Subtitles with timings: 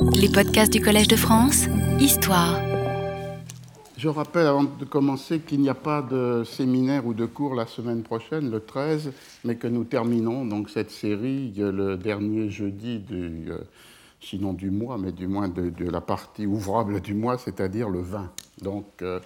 [0.00, 1.66] Les podcasts du Collège de France,
[2.00, 2.60] Histoire.
[3.96, 7.66] Je rappelle avant de commencer qu'il n'y a pas de séminaire ou de cours la
[7.66, 9.12] semaine prochaine, le 13,
[9.44, 13.58] mais que nous terminons donc cette série le dernier jeudi du, euh,
[14.20, 18.30] sinon du mois, mais du moins de, la partie ouvrable du mois, c'est-à-dire le 20.
[18.62, 19.20] Donc euh,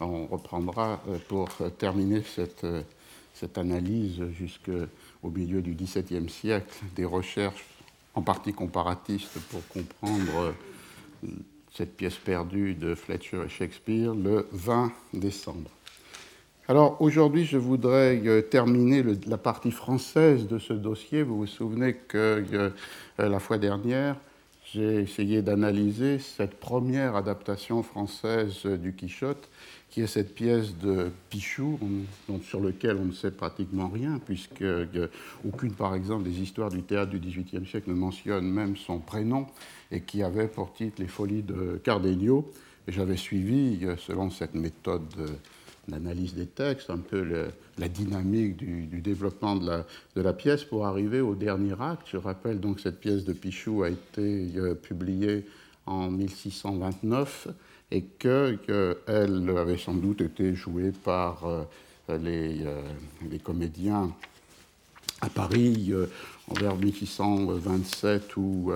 [0.00, 1.48] on reprendra euh, pour
[1.78, 2.66] terminer cette,
[3.34, 7.64] cette analyse jusqu'au milieu du XVIIe siècle des recherches
[8.14, 10.54] en partie comparatiste pour comprendre
[11.24, 11.28] euh,
[11.72, 15.70] cette pièce perdue de Fletcher et Shakespeare le 20 décembre.
[16.68, 21.22] Alors aujourd'hui, je voudrais euh, terminer la partie française de ce dossier.
[21.22, 22.70] Vous vous souvenez que euh,
[23.18, 24.16] la fois dernière,
[24.72, 29.48] j'ai essayé d'analyser cette première adaptation française du Quichotte
[29.90, 31.78] qui est cette pièce de Pichou,
[32.44, 34.64] sur laquelle on ne sait pratiquement rien, puisque
[35.44, 39.46] aucune, par exemple, des histoires du théâtre du XVIIIe siècle ne mentionne même son prénom,
[39.90, 42.52] et qui avait pour titre Les Folies de Cardenio.
[42.86, 45.02] J'avais suivi, euh, selon cette méthode
[45.90, 49.84] d'analyse des textes, un peu la dynamique du, développement de
[50.20, 52.08] la, pièce pour arriver au dernier acte.
[52.12, 55.46] Je rappelle donc que cette pièce de Pichou a été euh, publiée
[55.86, 57.48] en 1629
[57.90, 58.58] et qu'elle
[59.56, 61.64] avait sans doute été jouée par euh,
[62.08, 62.80] les, euh,
[63.30, 64.10] les, comédiens
[65.20, 65.92] à Paris
[66.60, 68.72] vers 1627 ou,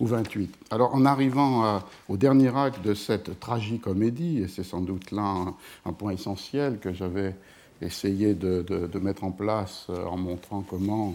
[0.00, 0.54] ou 28.
[0.70, 5.46] Alors en arrivant au dernier acte de cette tragicomédie, et c'est sans doute là
[5.84, 7.34] un, point essentiel que j'avais
[7.80, 11.14] essayé de, de, mettre en place en montrant comment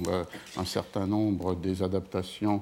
[0.58, 2.62] un certain nombre des adaptations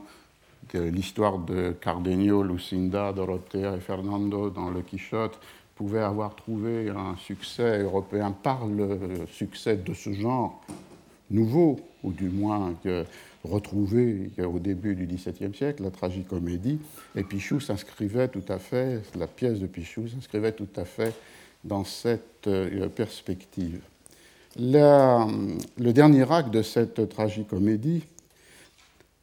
[0.74, 5.40] l'histoire de Cardenio, Lucinda, Dorothea et Fernando dans le Quichotte
[5.76, 10.62] pouvait avoir trouvé un succès européen par le succès de ce genre
[11.30, 12.74] nouveau, ou du moins
[13.44, 16.80] retrouvé au début du XVIIe siècle, la tragicomédie.
[17.16, 21.14] Et Pichou s'inscrivait tout à fait, la pièce de Pichou s'inscrivait tout à fait
[21.64, 23.82] dans cette euh, perspective.
[24.58, 28.04] le dernier acte de cette tragicomédie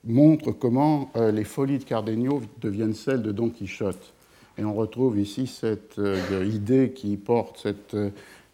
[0.05, 4.15] montre comment euh, les folies de Cardenio deviennent celles de Don Quichotte.
[4.57, 7.97] Et on retrouve ici cette euh, idée qui porte cette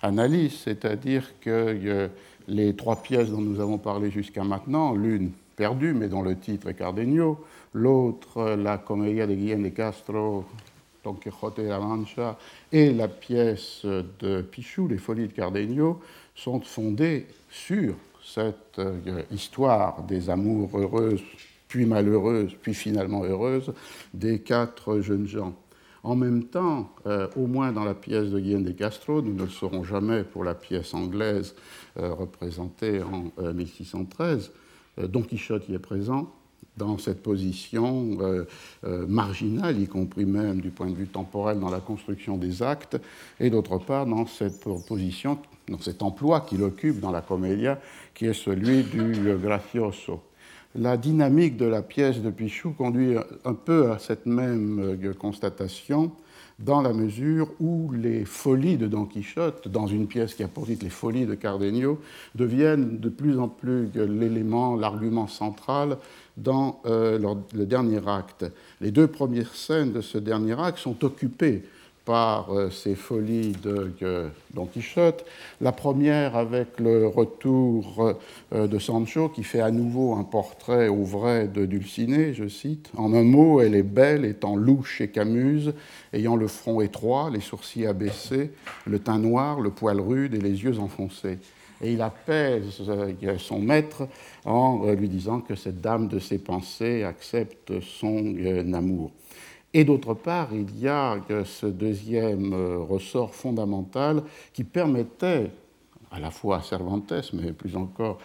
[0.03, 2.11] analyse, c'est-à-dire que
[2.47, 6.69] les trois pièces dont nous avons parlé jusqu'à maintenant, l'une perdue, mais dont le titre
[6.69, 10.45] est Cardenio, l'autre, la Commedia de Guillaume de Castro,
[11.05, 12.39] Don Quixote de la Mancha,
[12.73, 16.01] et la pièce de Pichou, Les Folies de Cardenio,
[16.35, 17.95] sont fondées sur
[18.25, 21.23] cette euh, histoire des amours heureuses,
[21.69, 23.73] puis malheureuses, puis finalement heureuses,
[24.13, 25.55] des quatre jeunes gens.
[26.03, 29.45] En même temps, euh, au moins dans la pièce de Guillaume de Castro, nous ne
[29.45, 31.55] le saurons jamais pour la pièce anglaise
[31.99, 34.53] euh, représentée en 1613,
[34.99, 36.31] Don Quichotte y est présent,
[36.77, 38.19] dans cette position
[38.83, 42.97] marginale, y compris même du point de vue temporel dans la construction des actes,
[43.39, 45.39] et d'autre part dans cette position
[45.69, 47.81] dans cet emploi qu'il occupe dans la comédia,
[48.15, 50.21] qui est celui du gracioso.
[50.77, 56.11] La dynamique de la pièce de Pichou conduit un peu à cette même euh, constatation,
[56.59, 60.67] dans la mesure où les folies de Don Quichotte, dans une pièce qui a pour
[60.67, 62.01] titre Les folies de Cardenio,
[62.35, 65.99] deviennent de plus en plus l'élément, l'argument central
[66.37, 67.19] dans euh,
[67.55, 68.47] le dernier acte.
[68.81, 71.65] Les deux premières scènes de ce dernier acte sont occupées
[72.05, 73.93] par euh, ces folies de
[74.53, 75.25] Don Quichotte.
[75.61, 78.17] La première avec le retour
[78.53, 82.91] euh, de Sancho qui fait à nouveau un portrait au vrai de Dulcinée, je cite.
[82.97, 85.75] En un mot, elle est belle, étant louche et camuse,
[86.13, 88.51] ayant le front étroit, les sourcils abaissés,
[88.87, 91.39] le teint noir, le poil rude et les yeux enfoncés.
[91.83, 94.07] Et il apaise euh, son maître
[94.45, 98.37] en lui disant que cette dame de ses pensées accepte son
[98.75, 99.11] amour.
[99.77, 105.51] Et d'autre part, il y a ce deuxième euh, ressort fondamental qui permettait
[106.13, 108.19] à la fois à Cervantes, mais plus encore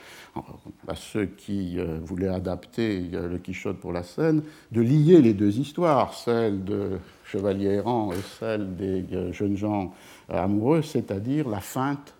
[0.88, 5.34] à ceux qui euh, voulaient adapter euh, le Quichotte pour la scène, de lier les
[5.34, 9.92] deux histoires, celle de Chevalier errant et celle des jeunes gens
[10.30, 12.13] amoureux, c'est-à-dire la feinte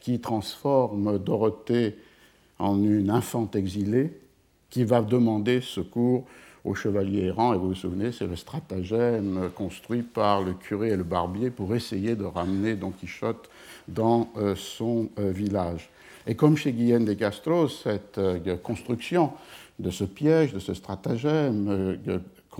[0.00, 1.98] qui transforme Dorothée
[2.58, 4.18] en une infante exilée
[4.70, 6.24] qui va demander secours
[6.64, 10.96] au chevalier errant, et vous vous souvenez, c'est le stratagème construit par le curé et
[10.96, 13.48] le barbier pour essayer de ramener Don Quichotte
[13.88, 15.88] dans euh, son euh, village.
[16.26, 19.32] Et comme chez Guillaume de Castro, cette euh, construction
[19.78, 21.98] de ce piège, de ce stratagème,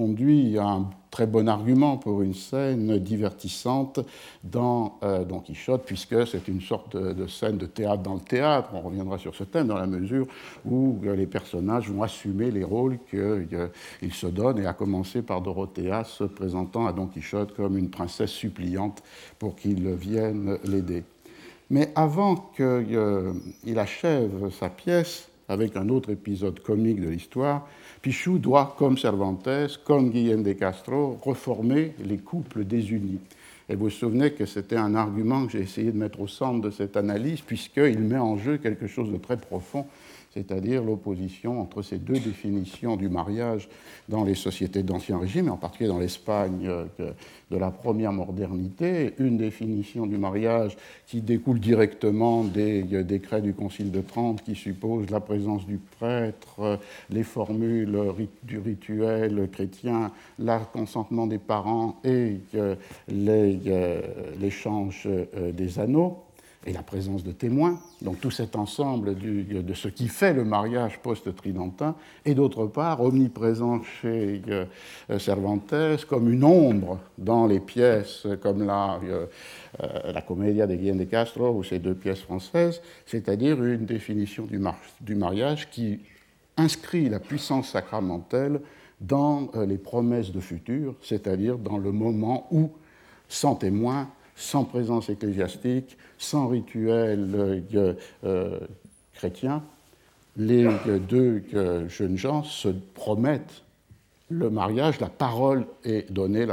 [0.01, 4.01] conduit à un très bon argument pour une scène divertissante
[4.43, 8.71] dans euh, Don Quichotte, puisque c'est une sorte de, scène de théâtre dans le théâtre.
[8.73, 10.27] On reviendra sur ce thème dans la mesure
[10.65, 15.43] où euh, les personnages vont assumer les rôles qu'ils se donnent, et à commencer par
[15.43, 19.03] Dorothea se présentant à Don Quichotte comme une princesse suppliante
[19.39, 21.05] pour qu'il vienne l'aider.
[21.69, 27.67] Mais avant qu'il achève sa pièce, avec un autre épisode comique de l'histoire,
[28.03, 33.19] Pichou doit, comme Cervantes, comme Guillaume de Castro, reformer les couples désunis.
[33.69, 36.63] Et vous vous souvenez que c'était un argument que j'ai essayé de mettre au centre
[36.63, 39.87] de cette analyse, puisqu'il met en jeu quelque chose de très profond
[40.33, 43.69] c'est-à-dire l'opposition entre ces deux définitions du mariage
[44.09, 46.85] dans les sociétés d'Ancien Régime, et en particulier dans l'Espagne euh,
[47.51, 53.55] de la première modernité, une définition du mariage qui découle directement des euh, décrets du
[53.55, 56.77] Concile de Trente qui suppose la présence du prêtre, euh,
[57.11, 57.99] les formules
[58.45, 62.39] du rituel chrétien, le consentement des parents et
[64.41, 65.09] l'échange
[65.55, 66.19] des anneaux
[66.67, 70.99] et la présence de témoins, donc tout cet ensemble de ce qui fait le mariage
[70.99, 71.95] post-tridentin,
[72.27, 74.67] et d'autre part omniprésent chez euh,
[75.19, 75.75] Cervantes
[76.07, 79.27] comme une ombre dans les pièces comme la, euh,
[79.83, 84.45] euh, la Commedia de Guillaume de Castro ou ces deux pièces françaises, c'est-à-dire une définition
[84.45, 84.61] du,
[85.01, 86.01] du, mariage qui
[86.59, 88.61] inscrit la puissance sacramentelle
[89.01, 92.71] dans les promesses de futur, c'est-à-dire dans le moment où,
[93.31, 94.11] sans témoins,
[94.41, 97.31] sans présence ecclésiastique, sans rituel
[97.75, 97.95] euh,
[98.25, 98.59] euh,
[99.13, 99.63] chrétien,
[100.37, 100.67] les
[101.09, 103.63] deux euh, jeunes gens se promettent
[104.31, 106.47] le mariage, la parole est donnée,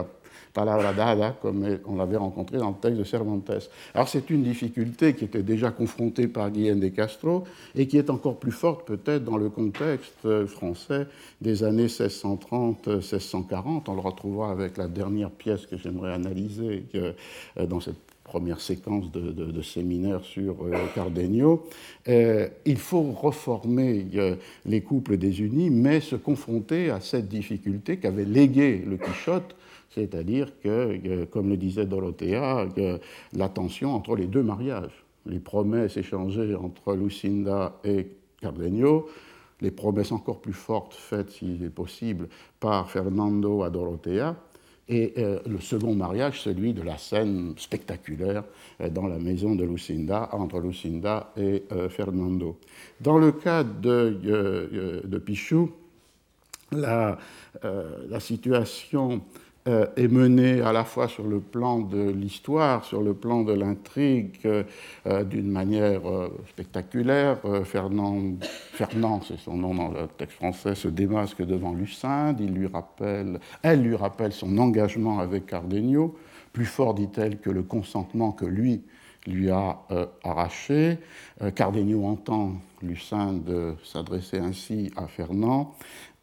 [0.57, 3.51] palabra dada, comme on l'avait rencontré dans le texte de Cervantes.
[3.94, 7.44] Alors c'est une difficulté qui était déjà confrontée par Guillaume de Castro
[7.75, 11.06] et qui est encore plus forte peut-être dans le contexte français
[11.42, 13.83] des années 1630-1640.
[13.88, 17.13] On le retrouvera avec la dernière pièce que j'aimerais analyser euh,
[17.68, 21.68] dans cette première séquence de, séminaire sur euh, Cardenio.
[22.07, 24.07] Euh, il faut reformer
[24.65, 29.56] les couples désunis, mais se confronter à cette difficulté qu'avait légué le Quichotte
[29.89, 32.68] c'est-à-dire que, euh, comme le disait Dorothea,
[33.34, 38.07] la tension entre les deux mariages, les promesses échangées entre Lucinda et
[38.42, 39.07] Cardenio,
[39.62, 42.28] les promesses encore plus fortes faites, s'il est possible,
[42.60, 44.36] par Fernando à Dorothea,
[44.89, 48.44] et euh, le second mariage, celui de la scène spectaculaire
[48.80, 52.57] euh, dans la maison de Lucinda, entre Lucinda et Fernando.
[53.01, 55.72] Dans le cas de, de Pichou,
[56.72, 57.18] la,
[58.19, 59.18] situation euh,
[59.96, 64.40] est menée à la fois sur le plan de l'histoire, sur le plan de l'intrigue,
[64.46, 64.64] euh,
[65.08, 66.02] euh, d'une manière
[66.50, 67.40] spectaculaire.
[67.64, 68.38] Fernand,
[68.74, 72.40] Fernand c'est son nom dans le texte français, se démasque devant Lucinde.
[72.40, 76.16] Il lui rappelle, elle lui rappelle son engagement avec Cardenio,
[76.54, 78.81] plus fort, dit-elle, que le consentement que lui
[79.28, 79.78] lui a
[80.24, 80.98] arraché.
[81.54, 85.76] Cardenio entend Lucinde s'adresser ainsi à Fernand.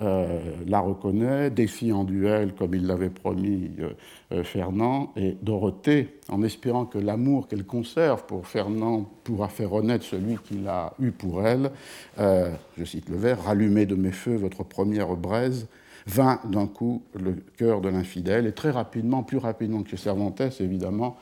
[0.02, 3.90] Euh, la reconnaît, défie en duel, comme il l'avait promis euh,
[4.32, 10.04] euh, Fernand, et Dorothée, en espérant que l'amour qu'elle conserve pour Fernand pourra faire renaître
[10.04, 11.70] celui qu'il a eu pour elle,
[12.18, 15.68] je cite le vers, rallumez de mes feux votre première braise,
[16.06, 21.16] vint d'un coup le cœur de l'infidèle, et très rapidement, plus rapidement que Cervantes, évidemment,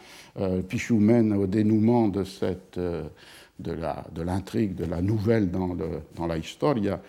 [0.68, 2.78] Pichou mène au dénouement de cette
[3.58, 7.00] de l'intrigue, de, de, la nouvelle dans, le, la Historia,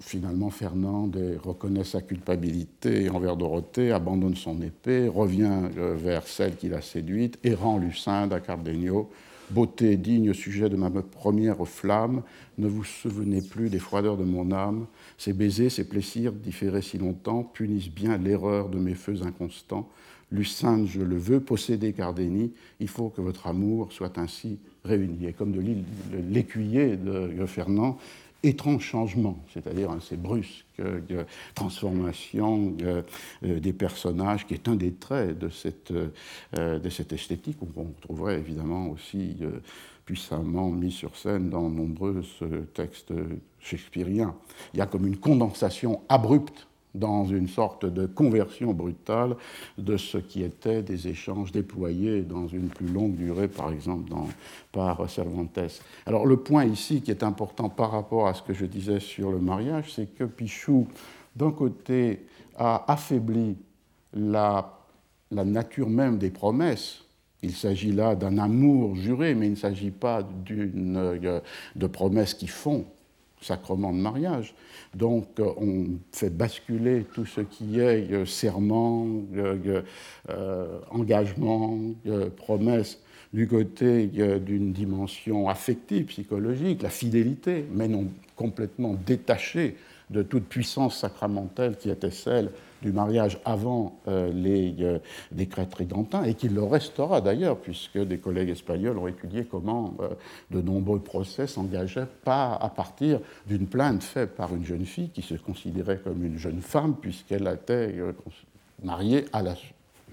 [0.00, 1.10] finalement, Fernand
[1.42, 7.38] reconnaît sa culpabilité envers Dorothée, abandonne son épée, revient euh, vers celle qu'il a séduite
[7.44, 9.10] et rend Lucinde à Cardenio.
[9.50, 12.22] Beauté digne sujet de ma première flamme,
[12.58, 14.86] ne vous souvenez plus des froideurs de mon âme.
[15.18, 19.88] Ces baisers, ces plaisirs différés si longtemps punissent bien l'erreur de mes feux inconstants.
[20.32, 25.26] Lucinde, je le veux, posséder Cardénie, il faut que votre amour soit ainsi réuni.
[25.26, 25.62] Et comme de
[26.28, 27.98] l'écuyer de Fernand,
[28.42, 31.00] étrange changement, c'est-à-dire assez brusque euh,
[31.54, 33.02] transformation euh,
[33.44, 38.38] euh, des personnages, qui est un des traits de cette, de cette esthétique, qu'on trouverait
[38.38, 39.36] évidemment aussi
[40.06, 42.22] puissamment mis sur scène dans nombreux
[42.72, 43.12] textes
[43.60, 44.34] shakespeariens.
[44.72, 49.36] Il y a comme une condensation abrupte dans une sorte de conversion brutale
[49.78, 54.28] de ce qui était des échanges déployés dans une plus longue durée, par exemple dans,
[54.72, 55.58] par Cervantes.
[56.06, 59.30] Alors le point ici qui est important par rapport à ce que je disais sur
[59.30, 60.86] le mariage, c'est que Pichou,
[61.34, 63.56] d'un côté, a affaibli
[64.14, 64.78] la,
[65.30, 67.05] la nature même des promesses
[67.42, 71.40] il s'agit là d'un amour juré, mais il ne s'agit pas d'une,
[71.76, 72.86] de promesses qui font
[73.40, 74.54] sacrement de mariage.
[74.94, 79.06] Donc on fait basculer tout ce qui est serment,
[80.90, 81.78] engagement,
[82.36, 83.00] promesse
[83.32, 89.76] du côté d'une dimension affective, psychologique, la fidélité, mais non complètement détachée
[90.10, 92.50] de toute puissance sacramentelle qui était celle
[92.82, 94.98] du mariage avant euh, les euh,
[95.32, 100.08] décrets tridentins, et qui le restera d'ailleurs, puisque des collègues espagnols ont étudié comment euh,
[100.50, 105.22] de nombreux procès s'engageaient pas à partir d'une plainte faite par une jeune fille qui
[105.22, 107.94] se considérait comme une jeune femme, puisqu'elle était
[108.82, 109.24] mariée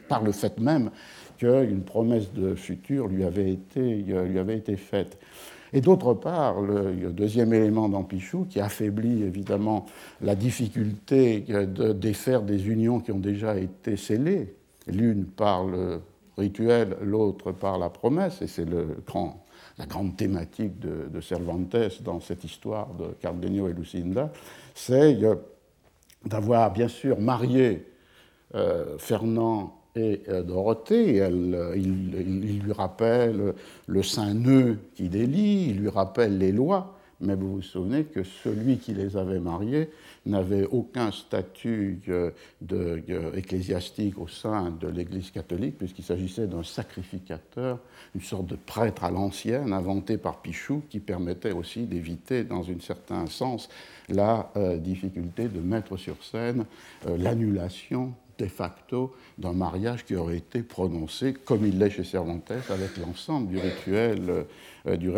[0.08, 0.91] par le fait même
[1.38, 5.17] qu'une promesse de futur lui avait été faite.
[5.74, 9.86] Et d'autre part, le, deuxième élément dans Pichou, qui affaiblit évidemment
[10.22, 16.01] la difficulté de défaire des unions qui ont déjà été scellées, l'une par le
[16.38, 22.94] rituel, l'autre par la promesse, et c'est la grande thématique de, Cervantes dans cette histoire
[22.94, 24.32] de Cardenio et Lucinda,
[24.75, 25.18] c'est
[26.24, 27.88] d'avoir bien sûr marié
[28.53, 31.18] euh, Fernand et euh, Dorothée.
[31.18, 33.54] Elle, il, lui rappelle
[33.88, 38.24] le saint nœud qui délie, il lui rappelle les lois, mais vous vous souvenez que
[38.24, 39.90] celui qui les avait mariés
[40.26, 42.32] n'avait aucun statut euh,
[42.72, 47.80] euh, ecclésiastique au sein de l'Église catholique, puisqu'il s'agissait d'un sacrificateur,
[48.16, 52.80] une sorte de prêtre à l'ancienne, inventé par Pichou, qui permettait aussi d'éviter, dans un
[52.80, 53.70] certain sens,
[54.10, 56.66] la difficulté de mettre sur scène
[57.06, 62.98] l'annulation de facto d'un mariage qui aurait été prononcé, comme il l'est chez Cervantes, avec
[62.98, 64.46] l'ensemble du rituel,
[64.88, 65.10] euh, du,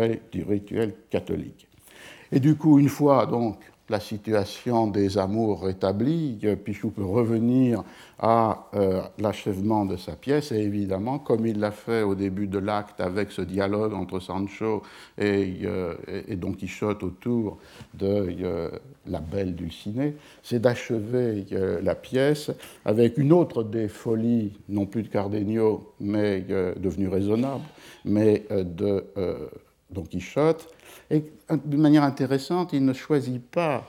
[0.42, 1.66] rituel catholique.
[2.32, 7.84] Et du coup, une fois donc la situation des amours rétablie, Pichou peut revenir
[8.18, 12.58] à euh, l'achèvement de sa pièce, et évidemment, comme il l'a fait au début de
[12.58, 14.82] l'acte avec ce dialogue entre Sancho
[15.18, 15.94] et, euh,
[16.36, 17.58] Don Quichotte autour
[17.94, 18.70] de euh,
[19.06, 21.44] la belle Dulcinée, c'est d'achever
[21.82, 22.50] la pièce
[22.84, 27.62] avec une autre des folies, non plus de Cardenio, mais devenue raisonnable,
[28.04, 29.04] mais de
[29.90, 30.68] Don Quichotte,
[31.10, 31.24] et
[31.64, 33.84] d'une manière intéressante, il ne choisit pas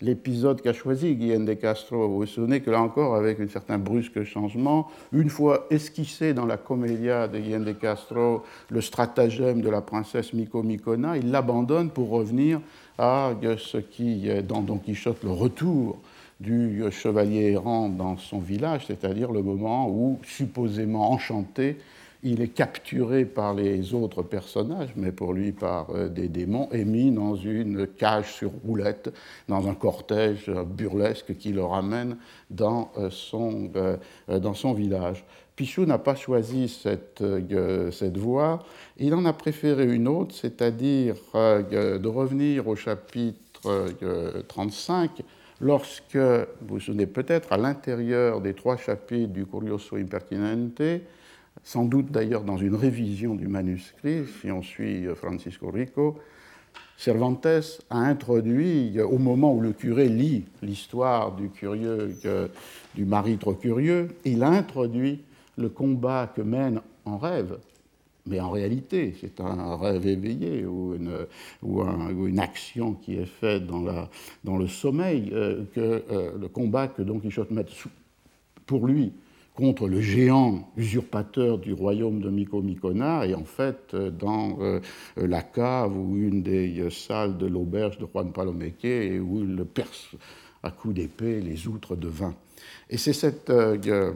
[0.00, 2.08] l'épisode qu'a choisi Guillaume de Castro.
[2.08, 6.46] Vous vous souvenez que là encore, avec un certain brusque changement, une fois esquissé dans
[6.46, 11.90] la comédia de Guillaume de Castro le stratagème de la princesse Miko Mikona, il l'abandonne
[11.90, 12.60] pour revenir
[12.96, 15.98] à ce qui est dans Don Quichotte le retour
[16.40, 21.76] du chevalier errant dans son village, c'est-à-dire le moment où, supposément enchanté,
[22.22, 26.84] il est capturé par les autres personnages, mais pour lui par euh, des démons, et
[26.84, 29.12] mis dans une cage sur roulette,
[29.48, 32.16] dans un cortège burlesque qui le ramène
[32.50, 33.96] dans euh, son, euh,
[34.28, 35.24] dans son village.
[35.54, 37.20] Pichou n'a pas choisi cette,
[37.90, 38.60] cette voie,
[38.96, 43.88] il en a préféré une autre, c'est-à-dire de revenir au chapitre
[44.46, 45.10] 35,
[45.60, 50.80] lorsque, vous vous souvenez peut-être, à l'intérieur des trois chapitres du Curioso Impertinente,
[51.68, 56.16] sans doute d'ailleurs dans une révision du manuscrit, si on suit euh, Francisco Rico,
[56.96, 62.16] Cervantes a introduit, au moment où le curé lit l'histoire du, curieux,
[62.94, 65.20] du mari trop curieux, il a introduit
[65.58, 67.58] le combat que mène en rêve,
[68.26, 74.68] mais en réalité, c'est un rêve éveillé ou une, action qui est faite dans, le
[74.68, 77.66] sommeil, euh, euh, le combat que Don Quichotte met
[78.64, 79.12] pour lui
[79.58, 84.78] contre le géant usurpateur du royaume de Micomicona, et en fait dans euh,
[85.16, 88.86] la cave ou une des salles de l'auberge de Juan Palomeque,
[89.20, 90.10] où il perce
[90.62, 92.36] à coups d'épée les outres de vin.
[92.88, 94.12] Et c'est cette, euh,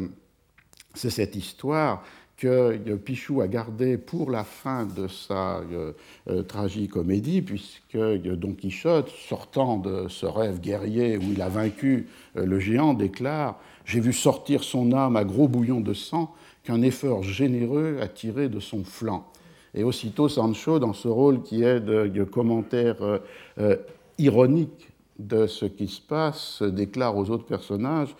[0.94, 2.04] cette histoire
[2.36, 9.76] que Pichou a gardée pour la fin de sa euh, tragicomédie, puisque Don Quichotte, sortant
[9.76, 12.06] de ce rêve guerrier où il a vaincu
[12.36, 16.34] le géant, déclare j'ai vu sortir son âme à gros bouillons de sang
[16.64, 19.26] qu'un effort généreux a tiré de son flanc.
[19.74, 23.18] Et aussitôt Sancho, dans ce rôle qui est de, commentaire euh,
[23.58, 23.76] euh,
[24.18, 28.14] ironique de ce qui se passe, déclare aux autres personnages,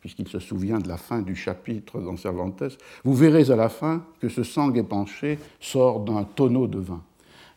[0.00, 2.62] puisqu'il se souvient de la fin du chapitre dans Cervantes,
[3.04, 7.02] Vous verrez à la fin que ce sang épanché sort d'un tonneau de vin.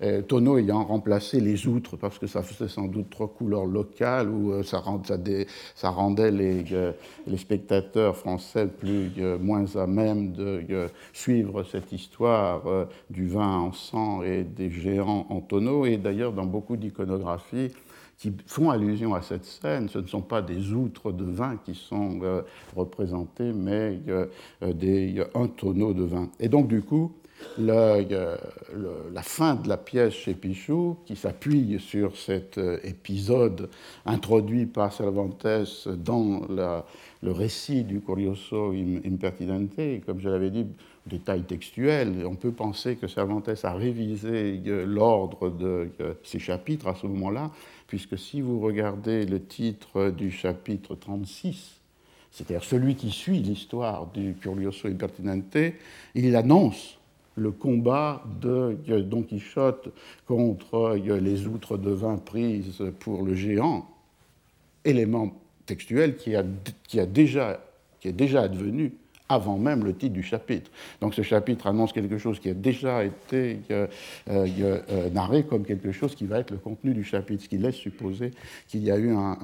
[0.02, 4.30] Euh, tonneau ayant remplacé les outres parce que ça faisait sans doute trop couleur locale
[4.30, 5.46] ou euh, ça, rendait
[6.74, 6.92] euh,
[7.28, 12.64] les, spectateurs français plus, moins à même de suivre cette histoire
[13.10, 15.86] du vin en sang et des géants en tonneau.
[15.86, 17.72] Et d'ailleurs, dans beaucoup d'iconographies,
[18.18, 21.76] qui font allusion à cette scène, ce ne sont pas des outres de vin qui
[21.76, 22.22] sont
[22.76, 24.00] représentés, mais
[24.62, 26.30] des, un tonneau de vin.
[26.40, 27.12] Et donc, du coup,
[27.58, 28.38] le,
[29.14, 33.70] la fin de la pièce chez Pichou, qui s'appuie sur cet euh, épisode
[34.06, 35.48] introduit par Cervantes
[35.98, 38.74] dans le récit du Curioso
[39.06, 40.66] Impertinente, comme je l'avais dit,
[41.06, 46.88] détail textuel, on peut penser que Cervantes a révisé euh, l'ordre de euh, ces chapitres
[46.88, 47.52] à ce moment-là,
[47.88, 51.80] puisque si vous regardez le titre du chapitre 36,
[52.32, 55.58] c'est-à-dire celui qui suit l'histoire du Curioso Impertinente,
[56.16, 56.98] il annonce
[57.36, 59.90] le combat de Don Quichotte
[60.26, 63.88] contre les outres de vin prises pour le géant,
[64.86, 65.34] élément
[65.66, 66.44] textuel qui, a,
[66.88, 67.60] qui, a déjà,
[68.00, 68.94] qui est déjà advenu
[69.30, 70.70] avant même le titre du chapitre.
[71.02, 73.88] Donc ce chapitre annonce quelque chose qui a déjà été euh,
[74.30, 74.48] euh,
[74.90, 77.76] euh, narré comme quelque chose qui va être le contenu du chapitre, ce qui laisse
[77.76, 78.32] supposer
[78.68, 79.36] qu'il y a eu un,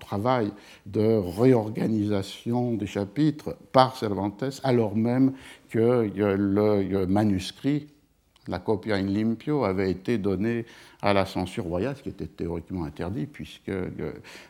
[0.00, 0.50] travail
[0.86, 5.32] de réorganisation des chapitres par Cervantes, alors même
[5.68, 7.88] que le manuscrit,
[8.46, 10.66] la copia in limpio, avait été donné
[11.02, 13.70] à la censure royale, ce qui était théoriquement interdit, puisque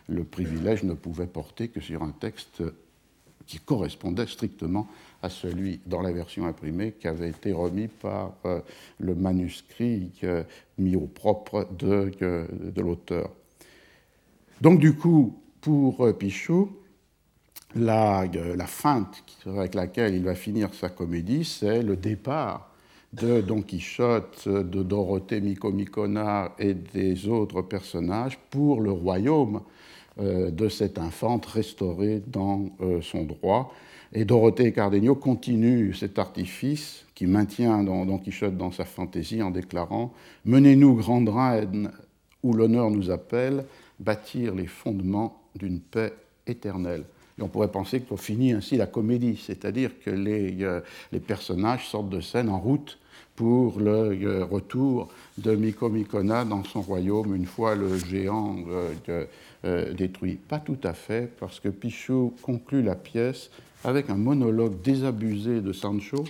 [0.09, 2.62] le privilège ne pouvait porter que sur un texte
[3.49, 4.87] qui correspondait strictement
[5.23, 8.61] à celui dans la version imprimée qui avait été remis par euh,
[9.00, 10.45] le manuscrit euh,
[10.76, 13.31] mis au propre de, de l'auteur.
[14.61, 16.71] Donc du coup, pour euh, Pichot,
[17.75, 18.26] la,
[18.67, 22.71] feinte avec laquelle il va finir sa comédie, c'est le départ
[23.12, 29.61] de Don Quichotte, de Dorothée Micomicona et des autres personnages pour le royaume euh,
[30.18, 33.72] de cette infante restaurée dans euh, son droit.
[34.12, 40.12] Et Dorothée Cardenio continuent cet artifice qui maintient Don Quichotte dans sa fantaisie en déclarant
[40.44, 41.90] Menez-nous, grande reine,
[42.42, 43.64] où l'honneur nous appelle,
[44.00, 46.14] bâtir les fondements d'une paix
[46.46, 47.04] éternelle.
[47.38, 50.80] Et on pourrait penser qu'on finit ainsi la comédie, c'est-à-dire que les, euh,
[51.12, 52.98] les, personnages sortent de scène en route
[53.37, 58.56] pour le retour de Micomicona dans son royaume une fois le géant
[59.65, 60.37] euh, détruit.
[60.37, 63.50] Pas tout à fait, parce que Pichot conclut la pièce
[63.83, 66.25] avec un monologue désabusé de Sancho,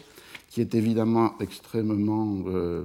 [0.48, 2.84] qui est évidemment extrêmement euh,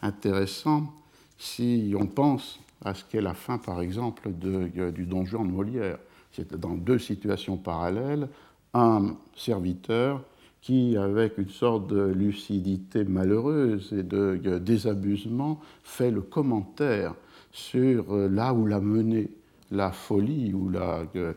[0.00, 0.90] intéressant
[1.36, 5.50] si on pense à ce qu'est la fin, par exemple, de, euh, du donjon de
[5.50, 5.98] Molière.
[6.32, 8.28] C'est dans deux situations parallèles,
[8.72, 10.22] un serviteur
[10.62, 17.14] qui, avec une sorte de lucidité malheureuse et de désabusement, fait le commentaire
[17.52, 19.28] sur là où l'a mené
[19.70, 21.32] la folie ou la euh,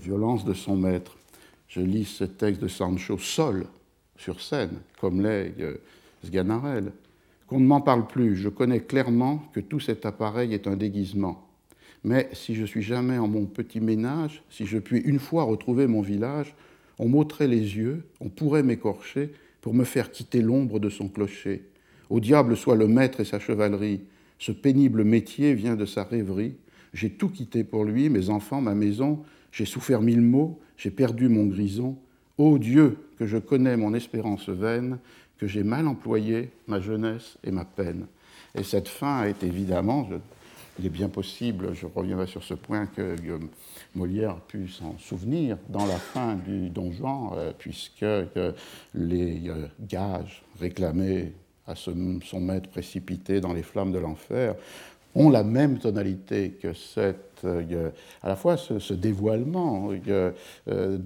[0.00, 1.16] violence de son maître.
[1.68, 3.66] Je lis ce texte de Sancho seul,
[4.16, 5.76] sur scène, comme l'est euh,
[6.24, 6.92] Sganarelle.
[7.46, 11.46] Qu'on ne m'en parle plus, je connais clairement que tout cet appareil est un déguisement.
[12.04, 15.86] Mais si je suis jamais en mon petit ménage, si je puis une fois retrouver
[15.86, 16.54] mon village,
[16.98, 21.64] on m'ôterait les yeux, on pourrait m'écorcher pour me faire quitter l'ombre de son clocher.
[22.10, 24.02] Au diable soit le maître et sa chevalerie,
[24.38, 26.56] ce pénible métier vient de sa rêverie,
[26.94, 31.28] j'ai tout quitté pour lui, mes enfants, ma maison, j'ai souffert mille maux, j'ai perdu
[31.28, 31.98] mon grison.
[32.38, 34.98] Ô Dieu, que je connais mon espérance vaine,
[35.38, 38.06] que j'ai mal employé ma jeunesse et ma peine.
[38.54, 40.08] Et cette fin est évidemment,
[40.78, 43.16] il est bien possible, je reviendrai sur ce point, que
[43.94, 48.04] Molière pu s'en souvenir dans la fin du donjon, euh, puisque
[48.94, 51.32] les euh, gages réclamés
[51.66, 54.54] à son maître précipité dans les flammes de l'enfer
[55.14, 57.90] ont la même tonalité que cette, euh,
[58.22, 60.30] à la fois ce, dévoilement euh,
[60.68, 60.98] euh,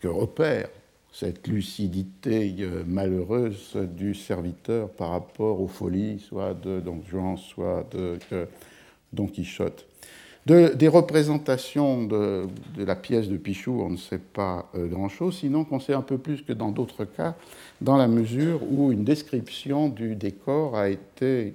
[0.00, 0.68] que repère
[1.12, 2.54] cette lucidité
[2.86, 8.18] malheureuse du serviteur par rapport aux folies, soit de Don Juan, soit de
[9.12, 9.84] Don Quichotte.
[10.46, 12.46] des représentations de,
[12.78, 16.40] la pièce de Pichou, on ne sait pas grand-chose, sinon qu'on sait un peu plus
[16.40, 17.34] que dans d'autres cas,
[17.82, 21.52] dans la mesure où une description du décor a été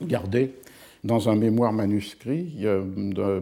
[0.00, 0.54] gardé
[1.04, 3.40] dans un mémoire manuscrit de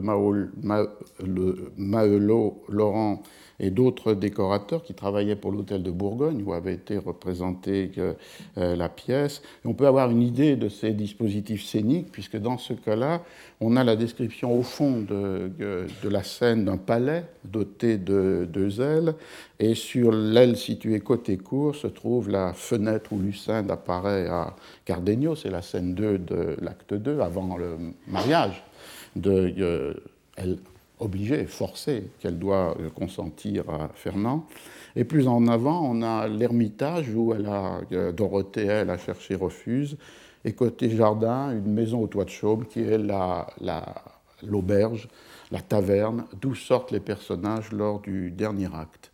[1.77, 3.22] Maelot Laurent
[3.61, 8.14] et d'autres décorateurs qui travaillaient pour l'hôtel de Bourgogne où avait été représentée euh,
[8.57, 9.42] la pièce.
[9.64, 13.22] on peut avoir une idée de ces dispositifs scéniques puisque dans ce cas-là,
[13.61, 18.81] on a la description au fond de, de la scène d'un palais doté de deux
[18.81, 19.14] ailes
[19.61, 25.37] et sur l'aile située côté cour se trouve la fenêtre où Lucinde apparaît à Cardenio,
[25.37, 28.62] c'est la scène 2 de l'acte 2 avant le mariage
[29.16, 29.94] de euh,
[31.02, 34.46] obligée, forcée, qu'elle doit euh, consentir à Fernand.
[34.94, 39.34] Et plus en avant, on a l'ermitage où elle a, euh, Dorothée, elle, a cherché
[39.34, 39.96] refuse.
[40.44, 42.98] Et côté jardin, une maison au toit de chaume qui est
[44.42, 45.08] l'auberge,
[45.50, 49.12] la, la taverne, d'où sortent les personnages lors du dernier acte.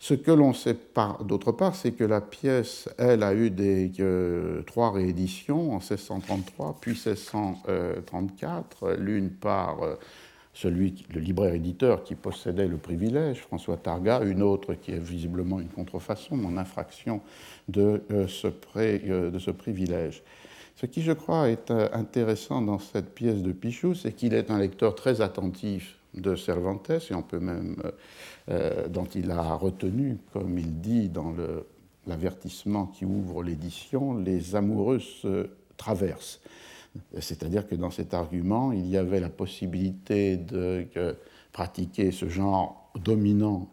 [0.00, 0.76] Ce que l'on sait
[1.24, 3.90] d'autre part, c'est que la pièce, elle, a eu des,
[4.66, 9.80] trois rééditions en 1633, puis 1634, l'une par
[10.58, 15.68] celui, le libraire-éditeur qui possédait le privilège, François Targa, une autre qui est visiblement une
[15.68, 17.20] contrefaçon, mon infraction
[17.68, 20.24] de, euh, ce, euh, de ce privilège.
[20.74, 24.50] Ce qui, je crois, est euh, intéressant dans cette pièce de Pichou, c'est qu'il est
[24.50, 27.76] un lecteur très attentif de Cervantes, et on peut même,
[28.90, 31.34] dont il a retenu, comme il dit dans
[32.06, 36.40] l'avertissement qui ouvre l'édition, les amoureux se traversent.
[37.18, 40.86] C'est-à-dire que dans cet argument, il y avait la possibilité de
[41.52, 43.68] pratiquer ce genre dominant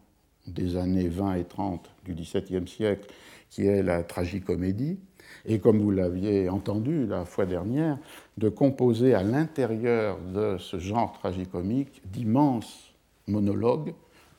[0.48, 3.08] des années 20 et 30 du XVIIe siècle,
[3.50, 5.00] qui est la tragicomédie,
[5.46, 7.98] et comme vous l'aviez entendu la fois dernière,
[8.38, 12.94] de composer à l'intérieur de ce genre tragicomique d'immenses
[13.28, 13.94] monologues,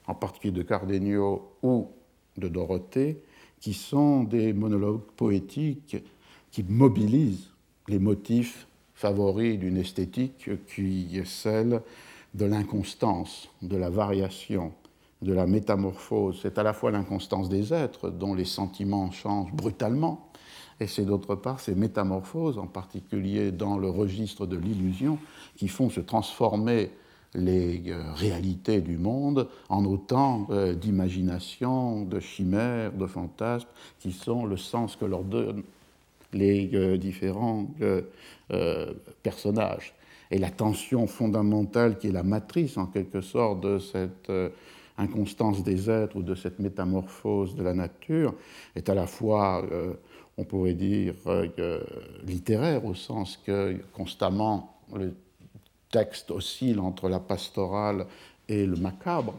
[0.06, 1.88] en particulier de Cardenio ou
[2.36, 3.22] de Dorothée,
[3.60, 5.96] qui sont des monologues poétiques
[6.50, 7.50] qui mobilisent
[7.88, 11.82] les motifs favoris d'une esthétique qui est celle
[12.34, 14.72] de l'inconstance, de la variation,
[15.22, 16.38] de la métamorphose.
[16.42, 20.25] C'est à la fois l'inconstance des êtres, dont les sentiments changent brutalement,
[20.80, 25.18] et c'est d'autre part ces métamorphoses, en particulier dans le registre de l'illusion,
[25.56, 26.90] qui font se transformer
[27.36, 34.46] les euh, réalités du monde en autant euh, d'imagination, de chimères, de fantasmes, qui sont
[34.46, 35.62] le sens que leur donnent
[36.32, 37.68] les euh, différents
[39.22, 39.94] personnages.
[40.30, 44.30] Et la tension fondamentale qui est la matrice, en quelque sorte, de cette
[44.98, 48.34] inconstance des êtres ou de cette métamorphose de la nature
[48.74, 49.64] est à la fois,
[50.38, 51.80] on pourrait dire, euh,
[52.24, 55.14] littéraire, au sens que constamment le
[55.90, 58.06] texte oscille entre la pastorale
[58.48, 59.34] et le macabre,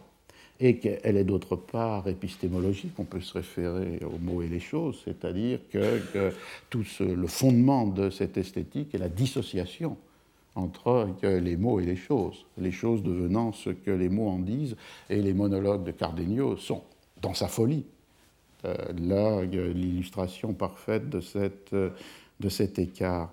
[0.59, 5.01] et qu'elle est d'autre part épistémologique, on peut se référer aux mots et les choses,
[5.05, 6.01] c'est-à-dire que,
[6.69, 9.97] tout le fondement de cette esthétique est la dissociation
[10.55, 14.75] entre les mots et les choses, les choses devenant ce que les mots en disent,
[15.11, 16.81] et les monologues de Cardenio sont,
[17.21, 17.96] dans sa folie, euh,
[18.63, 23.29] là l'illustration parfaite de, cette, de cet écart.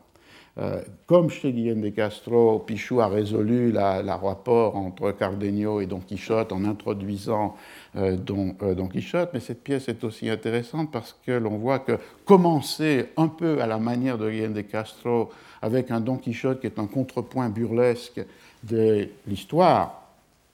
[0.56, 5.98] Euh, comme chez Guillaume de Castro, Pichou a résolu la, rapport entre Cardenio et Don
[5.98, 7.56] Quichotte en introduisant
[7.96, 11.98] euh, Don, Don, Quichotte, mais cette pièce est aussi intéressante parce que l'on voit que
[12.24, 16.68] commencer un peu à la manière de Guillaume de Castro avec un Don Quichotte qui
[16.68, 18.24] est un contrepoint burlesque
[18.62, 20.04] de l'histoire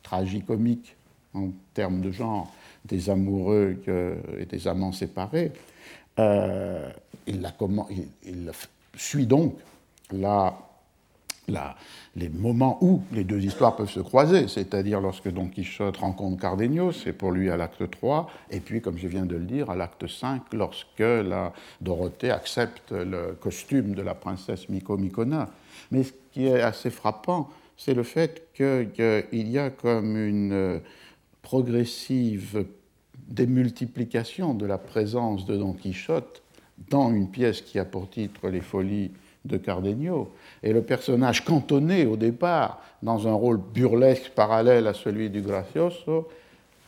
[0.02, 0.96] tragicomique
[1.34, 2.50] en termes de genre
[2.84, 3.76] des amoureux
[4.38, 5.52] et des amants séparés,
[6.18, 6.90] euh,
[7.26, 7.46] il,
[8.26, 8.50] il,
[8.96, 9.56] suit donc
[10.12, 10.56] la
[12.16, 16.92] les moments où les deux histoires peuvent se croiser, c'est-à-dire lorsque Don Quichotte rencontre Cardenio,
[16.92, 19.76] c'est pour lui à l'acte 3, et puis, comme je viens de le dire, à
[19.76, 25.48] l'acte 5, lorsque la Dorothée accepte le costume de la princesse Miko Mikona.
[25.90, 30.80] Mais ce qui est assez frappant, c'est le fait qu'il y a comme une
[31.42, 32.64] progressive
[33.28, 36.42] démultiplication de la présence de Don Quichotte
[36.88, 39.12] dans une pièce qui a pour titre Les Folies
[39.44, 40.30] de Cardenio.
[40.62, 46.28] Et le personnage cantonné au départ dans un rôle burlesque parallèle à celui du Gracioso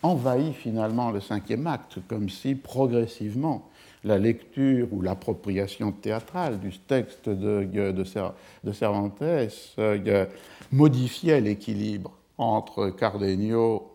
[0.03, 3.69] envahit finalement le cinquième acte, comme si progressivement
[4.05, 10.27] la lecture ou l'appropriation théâtrale du texte de, de, Cervantes euh,
[10.73, 13.92] modifiait l'équilibre entre Cardenio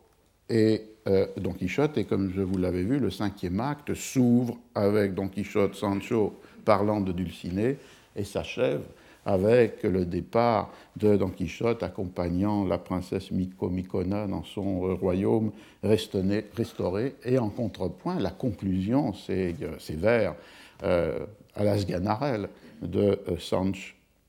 [0.49, 1.97] et euh, Don Quichotte.
[1.97, 7.01] Et comme je vous l'avais vu, le cinquième acte s'ouvre avec Don Quichotte Sancho parlant
[7.01, 7.77] de Dulcinée
[8.15, 8.81] et s'achève
[9.27, 15.51] avec le départ de Don Quichotte accompagnant la princesse Micomicona dans son royaume
[15.83, 19.53] restauré, et en contrepoint la conclusion, ces,
[19.89, 20.33] vers
[20.83, 21.19] euh,
[21.57, 22.47] Ganarelle
[22.95, 23.17] euh,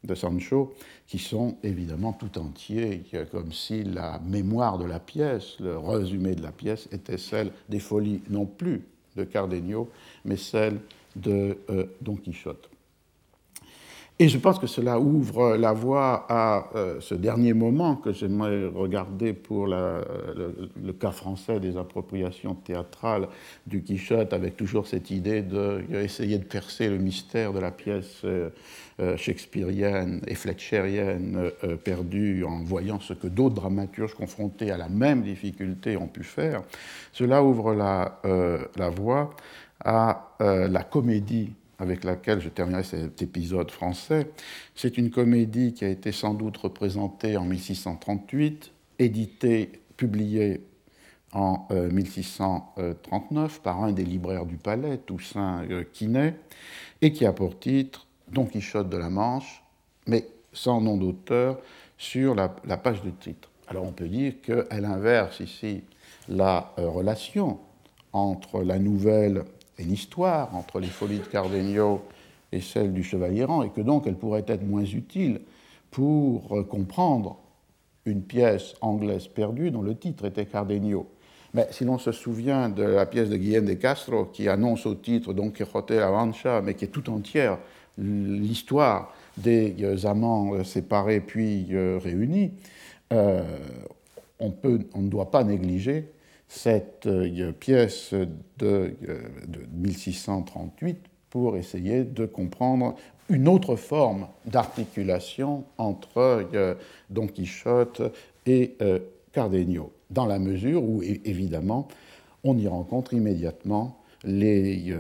[0.02, 0.74] de Sancho,
[1.08, 6.42] qui sont évidemment tout entiers, comme si la mémoire de la pièce, le résumé de
[6.42, 8.82] la pièce, était celle des folies non plus
[9.16, 9.90] de Cardenio,
[10.26, 10.78] mais celle
[11.16, 12.68] de euh, Don Quichotte.
[14.20, 18.66] Et je pense que cela ouvre la voie à euh, ce dernier moment que j'aimerais
[18.66, 23.28] regarder pour le, cas français des appropriations théâtrales
[23.68, 28.22] du Quichotte, avec toujours cette idée d'essayer de, de, percer le mystère de la pièce
[28.24, 28.50] euh,
[28.98, 31.52] euh, shakespearienne et fletcherienne
[31.84, 36.64] perdue en voyant ce que d'autres dramaturges confrontés à la même difficulté ont pu faire.
[37.12, 39.30] Cela ouvre la voie
[39.84, 44.30] à la comédie avec laquelle je terminerai cet épisode français.
[44.74, 50.62] C'est une comédie qui a été sans doute représentée en 1638, éditée, publiée
[51.32, 56.34] en 1639 par un des libraires du palais, Toussaint Quinet,
[57.02, 59.62] et qui a pour titre Don Quichotte de la Manche,
[60.06, 61.60] mais sans nom d'auteur,
[61.98, 63.50] sur la, page de titre.
[63.66, 65.82] Alors on peut dire qu'elle inverse ici
[66.28, 67.58] la relation
[68.12, 69.44] entre la nouvelle
[69.78, 72.02] et l'histoire, entre les folies de Cardenio
[72.52, 75.40] et celles du Chevalier Errant, et que donc elle pourrait être moins utile
[75.90, 77.38] pour comprendre
[78.04, 81.06] une pièce anglaise perdue dont le titre était Cardenio.
[81.54, 84.94] Mais si l'on se souvient de la pièce de Guillaume de Castro qui annonce au
[84.94, 87.58] titre Don Quixote la Mancha, mais qui est tout entière
[87.96, 92.52] l'histoire des euh, amants euh, séparés puis euh, réunis,
[93.10, 94.52] on,
[94.96, 96.12] ne doit pas négliger
[96.48, 97.08] cette
[97.60, 100.98] pièce de, de 1638
[101.30, 102.96] pour essayer de comprendre
[103.28, 106.48] une autre forme d'articulation entre
[107.10, 108.00] Don Quichotte
[108.46, 108.76] et
[109.32, 111.86] Cardenio, dans la mesure où, évidemment,
[112.44, 114.94] on y rencontre immédiatement les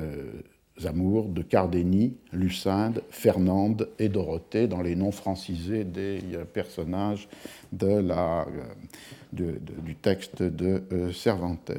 [0.86, 7.28] amours de Cardénie, Lucinde, Fernande et Dorothée dans les noms francisés des euh, personnages
[7.72, 8.46] de la,
[9.40, 11.72] euh, du texte de euh, Cervantes.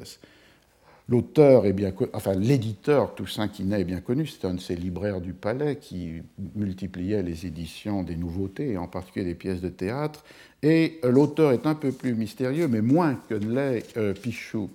[1.07, 5.21] L'auteur est bien enfin l'éditeur Toussaint Quinet est bien connu, c'est un de ces libraires
[5.21, 6.21] du palais qui
[6.55, 10.23] multipliait les éditions des nouveautés, en particulier des pièces de théâtre.
[10.61, 14.69] Et l'auteur est un peu plus mystérieux, mais moins que l'est Pichou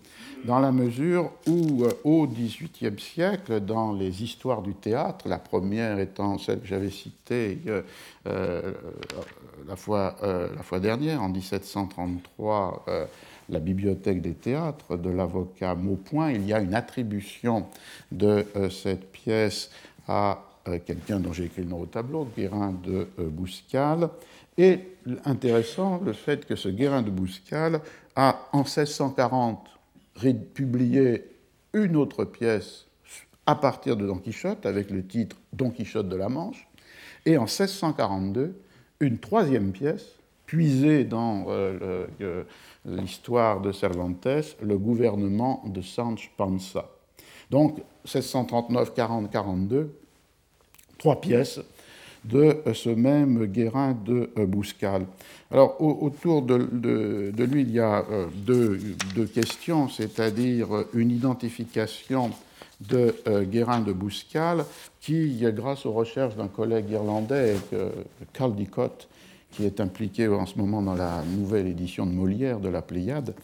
[0.45, 5.99] dans la mesure où, euh, au XVIIIe siècle, dans les histoires du théâtre, la première
[5.99, 7.83] étant celle que j'avais citée euh,
[8.27, 8.73] euh,
[9.67, 12.85] la, fois, la fois dernière, en 1733,
[13.49, 17.67] la bibliothèque des théâtres de l'avocat Maupoint, il y a une attribution
[18.13, 19.71] de cette pièce
[20.09, 20.39] à
[20.87, 24.11] quelqu'un dont j'ai écrit le nom au tableau, Guérin de Bouscal.
[24.57, 24.81] Et
[25.25, 27.81] intéressant le fait que ce Guérin de Bouscal
[28.17, 29.74] a, en 1640,
[30.55, 31.25] publié
[31.73, 32.87] une autre pièce
[33.47, 36.67] à partir de Don Quichotte avec le titre Don Quichotte de la Manche,
[37.27, 38.55] et en 1642,
[39.01, 42.07] une troisième pièce puisée dans euh,
[42.85, 46.91] l'histoire de Cervantes, le gouvernement de Sancho Panza.
[47.51, 49.99] Donc 1639, 40, 42,
[50.99, 51.61] trois pièces
[52.25, 55.07] de ce même Guérin de euh, Bouscal.
[55.51, 56.57] Alors, autour de,
[57.45, 58.79] lui, il y a euh, deux,
[59.33, 62.31] questions, c'est-à-dire une identification
[62.81, 64.65] de euh, Guérin de Bouscal,
[65.01, 67.57] qui, grâce aux recherches d'un collègue irlandais,
[68.33, 69.09] Carl Dicott,
[69.53, 73.35] qui est impliqué en ce moment dans la nouvelle édition de Molière de la Pléiade,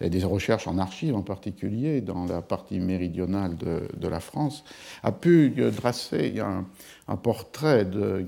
[0.00, 4.64] des recherches en archives en particulier dans la partie méridionale de, la France,
[5.02, 8.24] a pu dresser un, portrait de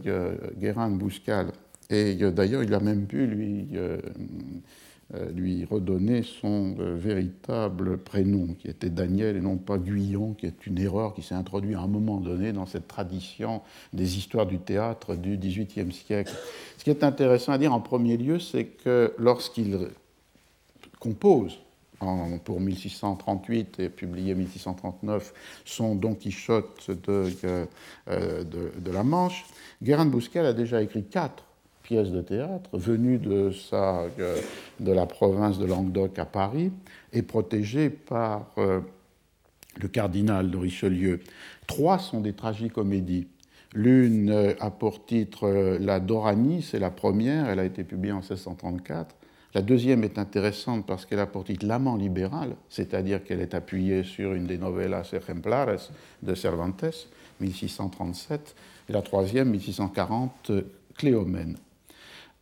[0.59, 1.53] Guérin de Bouscal.
[1.91, 3.99] Et d'ailleurs, il a même pu lui, euh,
[5.15, 10.45] euh, lui redonner son euh, véritable prénom, qui était Daniel et non pas Guyon, qui
[10.45, 13.63] est une erreur qui s'est introduite à un moment donné dans cette tradition
[13.95, 16.35] des histoires du théâtre du XVIIIe siècle.
[16.77, 19.79] Ce qui est intéressant à dire en premier lieu, c'est que lorsqu'il
[21.01, 21.59] compose
[22.45, 25.35] pour 1638 et publié 1639
[25.65, 27.27] son Don Quichotte de,
[28.07, 29.45] de, de la Manche,
[29.83, 31.45] Guérin de Bouscal a déjà écrit quatre
[31.89, 34.05] pièces de théâtre venues de, sa,
[34.79, 36.71] de la province de Languedoc à Paris
[37.15, 38.81] et protégées par euh,
[39.81, 41.21] le cardinal de Richelieu.
[41.67, 43.29] Trois sont des tragicomédies.
[43.73, 48.13] L'une euh, a pour titre euh, La Doranie, c'est la première, elle a été publiée
[48.13, 49.15] en 1634.
[49.59, 54.05] La deuxième est intéressante parce qu'elle a pour titre L'amant libéral, c'est-à-dire qu'elle est appuyée
[54.05, 55.75] sur une des novellas ejemplares
[56.23, 57.09] de Cervantes,
[57.41, 58.55] 1637.
[58.89, 60.53] Et la troisième, 1640,
[60.97, 61.57] Cléomène.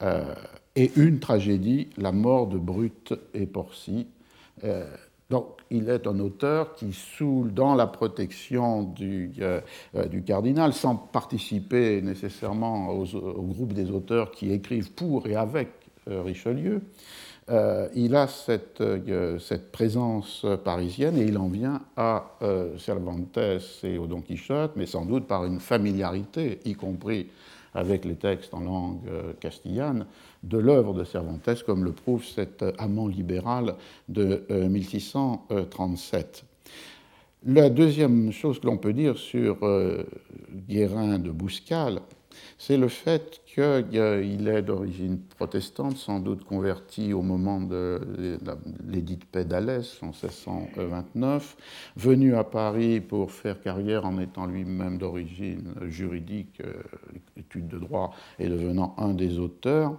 [0.02, 0.34] Euh,
[0.74, 4.08] et une tragédie, La mort de Brute et Porcy.
[4.64, 4.84] Euh,
[5.30, 9.60] donc, il est un auteur qui, sous, dans la protection euh,
[10.10, 16.82] du cardinal, sans participer nécessairement au groupe des auteurs qui écrivent pour et avec Richelieu,
[17.94, 18.82] il a cette,
[19.40, 22.38] cette, présence parisienne et il en vient à
[22.78, 23.38] Cervantes
[23.82, 27.28] et au Don Quichotte, mais sans doute par une familiarité, y compris
[27.76, 30.06] avec les textes en langue euh, castillane
[30.42, 33.74] de l'œuvre de Cervantes, comme le prouve cet amant libéral
[34.08, 36.44] de 1637.
[36.44, 40.04] Euh, La deuxième chose que l'on peut dire sur euh,
[40.68, 42.00] Guérin de Bouscal,
[42.58, 48.00] c'est le fait qu'il est d'origine protestante, sans doute converti au moment de
[48.86, 51.56] l'édit de paix d'Alès en 1629,
[51.96, 56.72] venu à Paris pour faire carrière en étant lui-même d'origine juridique, euh,
[57.36, 59.96] étude de droit, et devenant un des auteurs,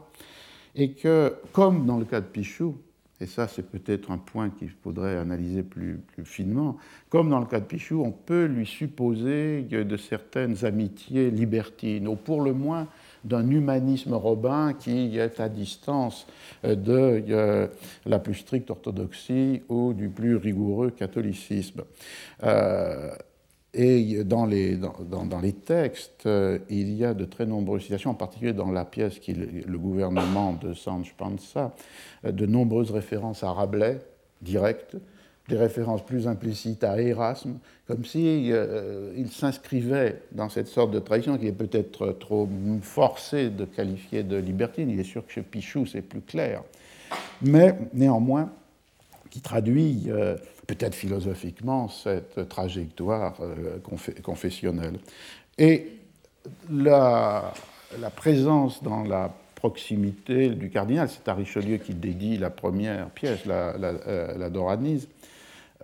[0.75, 2.75] et que, comme dans le cas de Pichou,
[3.19, 6.77] et ça c'est peut-être un point qu'il faudrait analyser plus, finement,
[7.09, 12.15] comme dans le cas de Pichou, on peut lui supposer de certaines amitiés libertines, ou
[12.15, 12.87] pour le moins
[13.23, 16.27] d'un humanisme robin qui est à distance
[16.63, 17.67] de euh,
[18.05, 21.83] la plus stricte orthodoxie ou du plus rigoureux catholicisme.
[22.43, 23.11] Euh,
[23.77, 28.15] et dans les, dans, les textes, euh, il y a de très nombreuses citations, en
[28.15, 31.75] particulier dans la pièce qui le gouvernement de Sanche Panza,
[32.25, 33.99] euh, de nombreuses références à Rabelais,
[34.41, 34.97] directes,
[35.47, 41.37] des références plus implicites à Erasme, comme s'il euh, s'inscrivait dans cette sorte de tradition
[41.37, 42.49] qui est peut-être trop
[42.81, 44.89] forcée de qualifier de libertine.
[44.89, 46.63] Il est sûr que chez Pichou, c'est plus clair.
[47.43, 48.51] Mais néanmoins,
[49.29, 50.09] qui traduit
[50.67, 53.79] peut-être philosophiquement, cette trajectoire euh,
[54.21, 54.99] confessionnelle.
[55.57, 55.93] Et
[56.69, 57.53] la,
[58.15, 63.77] présence dans la proximité du cardinal, c'est à Richelieu qui dédie la première pièce, la,
[63.77, 65.07] la, euh, Doranise,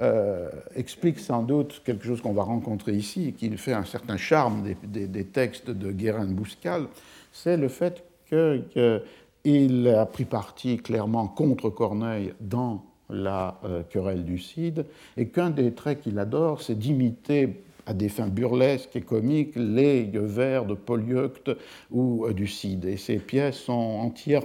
[0.01, 4.63] euh, explique sans doute quelque chose qu'on va rencontrer ici, qui fait un certain charme
[4.83, 6.87] des, textes de Guérin de Bouscal,
[7.31, 14.39] c'est le fait qu'il a pris parti clairement contre Corneille dans la euh, querelle du
[14.39, 19.53] Cid, et qu'un des traits qu'il adore, c'est d'imiter à des fins burlesques et comiques
[19.55, 21.51] les vers de Polyeucte
[21.91, 22.85] ou euh, du Cid.
[22.85, 24.43] Et ces pièces sont entières,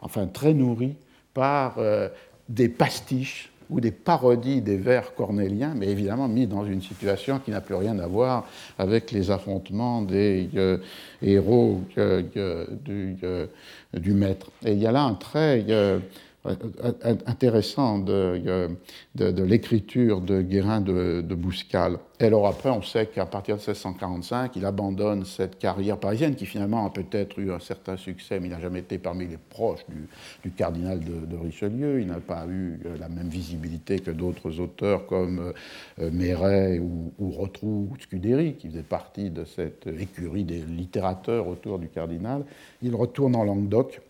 [0.00, 0.96] enfin très nourries
[1.34, 2.08] par euh,
[2.48, 7.50] des pastiches ou des parodies des vers cornéliens, mais évidemment mis dans une situation qui
[7.50, 8.46] n'a plus rien à voir
[8.78, 10.48] avec les affrontements des
[11.20, 13.16] héros du,
[13.92, 14.52] du, maître.
[14.64, 15.66] Et il y a là un trait
[17.26, 18.68] intéressant de,
[19.14, 21.98] de, l'écriture de Guérin de, Bouscal.
[22.18, 26.46] Et alors après, on sait qu'à partir de 1645, il abandonne cette carrière parisienne qui
[26.46, 29.84] finalement a peut-être eu un certain succès, mais il n'a jamais été parmi les proches
[30.42, 32.00] du, cardinal de, Richelieu.
[32.00, 35.52] Il n'a pas eu euh, la même visibilité que d'autres auteurs comme
[35.98, 41.46] euh, Méret ou, ou Rotrou ou Scudéry, qui faisaient partie de cette écurie des littérateurs
[41.48, 42.44] autour du cardinal.
[42.82, 44.00] Il retourne en Languedoc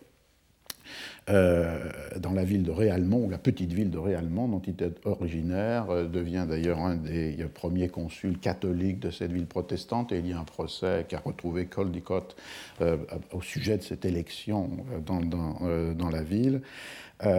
[1.28, 4.92] euh, dans la ville de Réalmont, ou la petite ville de Réalmont, dont il était
[5.04, 10.28] originaire, euh, devient d'ailleurs un des premiers consuls catholiques de cette ville protestante, et il
[10.28, 12.36] y a un procès qui a retrouvé Caldicott
[12.80, 12.96] euh,
[13.32, 14.70] au sujet de cette élection
[15.04, 16.62] dans, dans, dans la ville.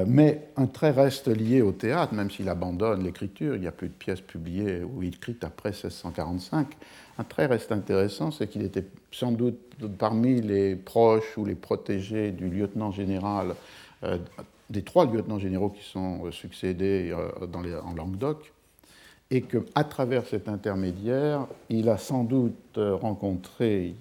[0.07, 3.55] Mais un trait reste lié au théâtre, même s'il abandonne l'écriture.
[3.55, 6.67] Il n'y a plus de pièces publiées ou écrites après 1645.
[7.19, 9.59] Un trait reste intéressant, c'est qu'il était sans doute
[9.97, 13.55] parmi les proches ou les protégés du lieutenant général,
[14.03, 14.17] euh,
[14.69, 18.53] des trois lieutenants généraux qui sont euh, succédés euh, dans les, en Languedoc,
[19.29, 23.93] et qu'à travers cet intermédiaire, il a sans doute rencontré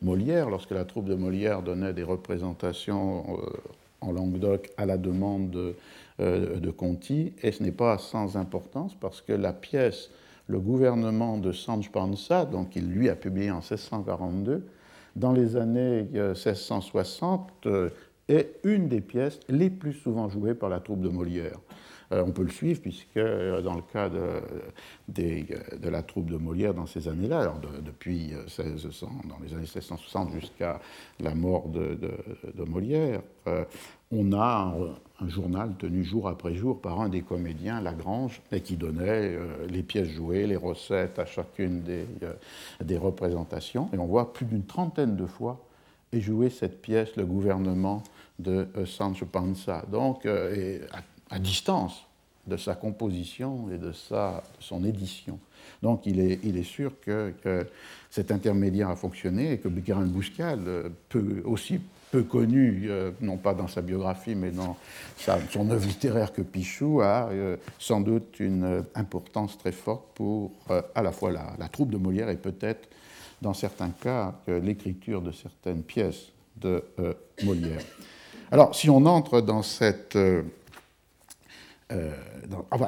[0.00, 3.38] Molière, lorsque la troupe de Molière donnait des représentations
[4.02, 5.74] en Languedoc à la demande de,
[6.18, 10.10] de Conti, et ce n'est pas sans importance parce que la pièce
[10.48, 14.64] le gouvernement de Sancho Panza, donc il lui a publié en 1642,
[15.16, 17.90] dans les années 1660, euh,
[18.28, 21.58] est une des pièces les plus souvent jouées par la troupe de Molière.
[22.12, 26.74] Euh, on peut le suivre puisque euh, dans le cas de, la troupe de Molière
[26.74, 30.80] dans ces années-là, alors depuis 1600, dans les années 1660 jusqu'à
[31.20, 31.96] la mort de,
[32.66, 33.20] Molière,
[34.10, 34.74] on a
[35.20, 39.36] un, journal tenu jour après jour par un des comédiens, Lagrange, et qui donnait
[39.68, 43.88] les pièces jouées, les recettes à chacune des, représentations.
[43.92, 45.60] Et on voit plus d'une trentaine de fois
[46.12, 48.02] jouer cette pièce, le gouvernement
[48.38, 49.84] de Sancho Panza.
[49.90, 50.26] Donc,
[51.38, 52.04] distance
[52.46, 55.38] de sa composition et de, sa, son édition.
[55.82, 57.32] Donc il est, il est sûr que,
[58.10, 63.38] cet intermédiaire a fonctionné et que Guérin Bouscal, euh, peut, aussi peu connu, euh, non
[63.38, 64.76] pas dans sa biographie, mais dans
[65.16, 70.50] son œuvre littéraire que Pichou, a euh, sans doute une importance très forte pour
[70.94, 72.86] à la fois la, troupe de Molière et peut-être,
[73.40, 76.84] dans certains cas, l'écriture de certaines pièces de
[77.44, 77.80] Molière.
[78.50, 80.16] Alors, si on entre dans cette
[81.92, 82.10] euh,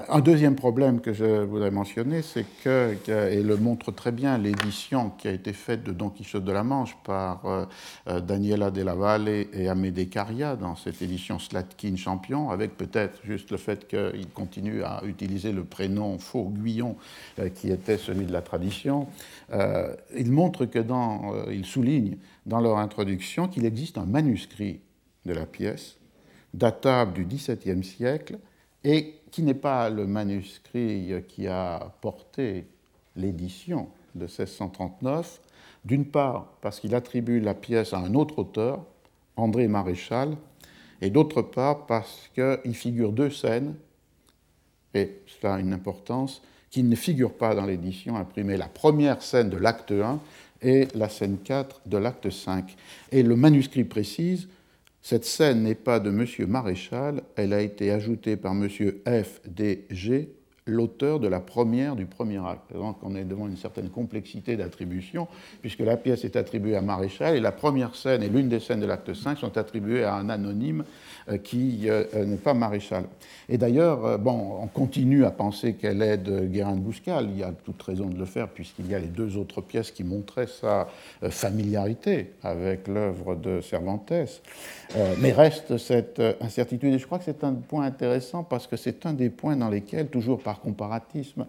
[0.09, 5.11] un deuxième problème que je voudrais mentionner, c'est que, et le montre très bien l'édition
[5.11, 7.65] qui a été faite de Don Quichotte de la Manche par euh,
[8.09, 13.21] euh, Daniela de la Valle et Amédée Caria dans cette édition Slatkin Champion, avec peut-être
[13.25, 16.97] juste le fait qu'il continue à utiliser le prénom faux Guyon
[17.55, 19.07] qui était celui de la tradition.
[20.17, 24.81] il montre que dans, il souligne dans leur introduction qu'il existe un manuscrit
[25.25, 25.97] de la pièce
[26.55, 28.39] datable du XVIIe siècle
[28.85, 32.67] et qui n'est pas le manuscrit qui a porté
[33.17, 35.41] l'édition de 1639,
[35.85, 38.85] d'une part parce qu'il attribue la pièce à un autre auteur,
[39.37, 40.37] André Maréchal,
[41.01, 43.75] et d'autre part parce qu'il figure deux scènes,
[44.95, 48.57] et cela a une importance, qui ne figurent pas dans l'édition imprimée.
[48.57, 50.19] La première scène de l'acte 1
[50.63, 52.77] et la scène 4 de l'acte 5.
[53.13, 54.49] Et le manuscrit précise,
[55.05, 56.27] cette scène n'est pas de M.
[56.49, 58.67] Maréchal, elle a été ajoutée par M.
[58.71, 59.43] F.
[60.67, 62.73] L'auteur de la première du premier acte.
[62.73, 65.29] Donc on est devant une certaine complexité d'attribution,
[65.61, 68.81] puisque la pièce est attribuée à Maréchal et la première scène et l'une des scènes
[68.81, 70.85] de l'acte 5 sont attribuées à un anonyme
[71.29, 73.05] euh, qui euh, euh, n'est pas Maréchal.
[73.51, 77.43] Et d'ailleurs, bon, on continue à penser qu'elle est de Guérin de Bouscal, il y
[77.43, 80.47] a toute raison de le faire, puisqu'il y a les deux autres pièces qui montraient
[80.47, 80.89] sa
[81.29, 84.15] familiarité avec l'œuvre de Cervantes.
[85.21, 89.05] Mais reste cette incertitude, et je crois que c'est un point intéressant parce que c'est
[89.05, 91.47] un des points dans lesquels, toujours par comparatisme,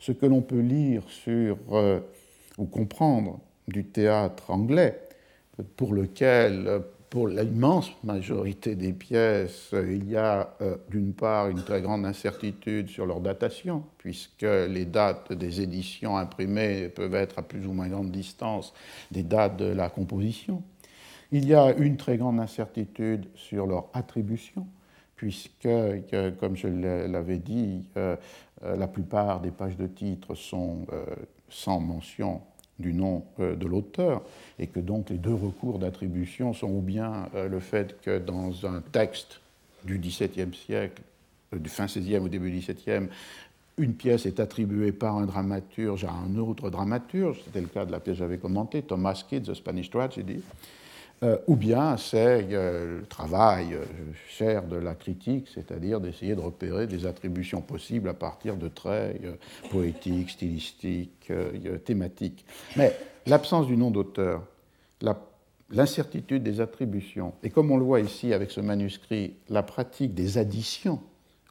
[0.00, 1.56] ce que l'on peut lire sur
[2.58, 5.00] ou comprendre du théâtre anglais,
[5.76, 11.80] pour lequel, pour l'immense majorité des pièces, il y a euh, d'une part une très
[11.80, 17.66] grande incertitude sur leur datation, puisque les dates des éditions imprimées peuvent être à plus
[17.66, 18.74] ou moins grande distance
[19.10, 20.62] des dates de la composition.
[21.30, 24.66] Il y a une très grande incertitude sur leur attribution,
[25.16, 25.68] puisque,
[26.40, 28.16] comme je l'avais dit, euh,
[28.64, 30.86] euh, la plupart des pages de titres sont
[31.48, 32.40] sans mention
[32.78, 34.22] du nom euh, de l'auteur,
[34.58, 38.66] et que donc les deux recours d'attribution sont ou bien euh, le fait que dans
[38.66, 39.40] un texte
[39.84, 41.02] du XVIIe siècle,
[41.54, 43.08] euh, du fin XVIe au début XVIIe,
[43.76, 47.92] une pièce est attribuée par un dramaturge à un autre dramaturge, c'était le cas de
[47.92, 50.42] la pièce que j'avais commentée, Thomas Kidd, The Spanish Tragedy,
[51.24, 53.84] euh, ou bien c'est euh, le travail euh,
[54.28, 59.22] cher de la critique, c'est-à-dire d'essayer de repérer des attributions possibles à partir de traits
[59.70, 61.32] poétiques, stylistiques,
[61.84, 62.44] thématiques.
[62.76, 62.94] Mais
[63.26, 64.42] l'absence du nom d'auteur,
[65.70, 70.36] l'incertitude des attributions, et comme on le voit ici avec ce manuscrit, la pratique des
[70.36, 71.00] additions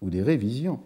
[0.02, 0.82] ou des révisions,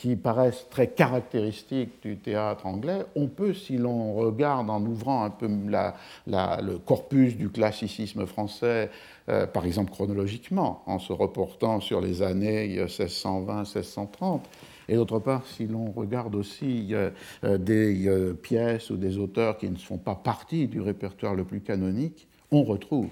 [0.00, 5.30] qui paraissent très caractéristiques du théâtre anglais, on peut, si l'on regarde en ouvrant un
[5.30, 8.88] peu le corpus du classicisme français,
[9.28, 14.40] euh, par exemple chronologiquement, en se reportant sur les années 1620-1630,
[14.88, 17.10] et d'autre part, si l'on regarde aussi euh,
[17.58, 22.26] des pièces ou des auteurs qui ne font pas partie du répertoire le plus canonique,
[22.50, 23.10] on retrouve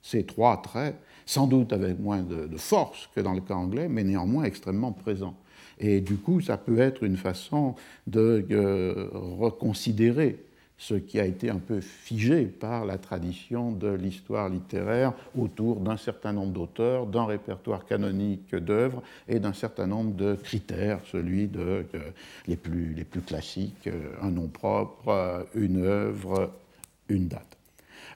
[0.00, 4.04] ces trois traits, sans doute avec moins de force que dans le cas anglais, mais
[4.04, 5.34] néanmoins extrêmement présents.
[5.80, 7.74] Et du coup, ça peut être une façon
[8.06, 10.38] de euh, reconsidérer
[10.76, 15.98] ce qui a été un peu figé par la tradition de l'histoire littéraire autour d'un
[15.98, 21.84] certain nombre d'auteurs, d'un répertoire canonique d'œuvres et d'un certain nombre de critères, celui de
[21.94, 22.00] euh,
[22.46, 26.50] les, plus, les plus classiques, euh, un nom propre, une œuvre,
[27.08, 27.58] une date.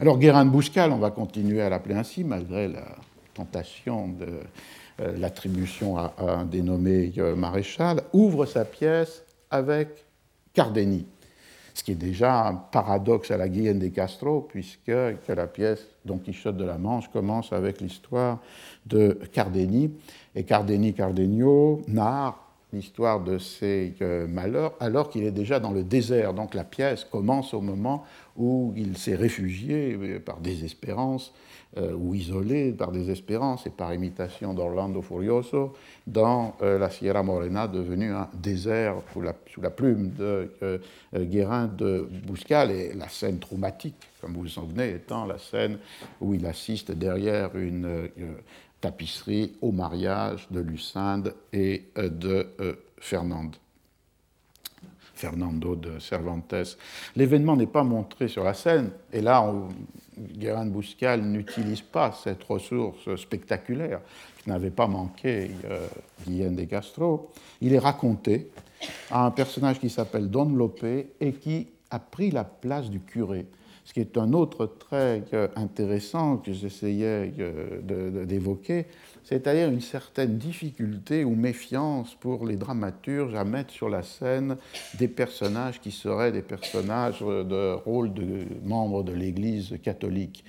[0.01, 2.97] Alors Guérin de Bouscal, on va continuer à l'appeler ainsi, malgré la
[3.35, 4.29] tentation de
[5.01, 9.89] euh, l'attribution à, un dénommé euh, maréchal, ouvre sa pièce avec
[10.53, 11.07] Cardeni,
[11.75, 14.93] ce qui est déjà un paradoxe à la Guyenne des Castro, puisque
[15.29, 18.39] la pièce Don Quichotte de la Manche commence avec l'histoire
[18.87, 19.91] de Cardeni,
[20.37, 22.44] et Cardeni Cardenio narre
[22.75, 26.35] l'histoire de ses euh, malheurs alors qu'il est déjà dans le désert.
[26.35, 28.05] Donc la pièce commence au moment
[28.37, 31.33] où il s'est réfugié par désespérance
[31.77, 35.73] euh, ou isolé par désespérance et par imitation d'Orlando Furioso
[36.07, 40.79] dans euh, la Sierra Morena, devenue un désert sous la, plume de euh,
[41.13, 45.79] Guérin de Bouscal, et la scène traumatique, comme vous vous souvenez, étant la scène
[46.21, 48.09] où il assiste derrière une
[48.85, 52.47] tapisserie au mariage de Lucinde et de
[52.99, 53.57] Fernande.
[55.15, 56.77] Fernando de Cervantes.
[57.17, 59.51] L'événement n'est pas montré sur la scène, et là,
[60.19, 64.01] Guérin de Bouscal n'utilise pas cette ressource spectaculaire
[64.43, 65.87] qui n'avait pas manqué euh,
[66.27, 67.31] de Castro.
[67.61, 68.51] Il est raconté
[69.11, 73.47] à un personnage qui s'appelle Don Lopé et qui a pris la place du curé
[73.85, 78.87] ce qui est un autre trait euh, intéressant que j'essayais euh, d'évoquer,
[79.23, 84.57] c'est-à-dire une certaine difficulté ou méfiance pour les dramaturges à mettre sur la scène
[84.99, 90.45] des personnages qui seraient des personnages de rôle de membres de l'Église catholique.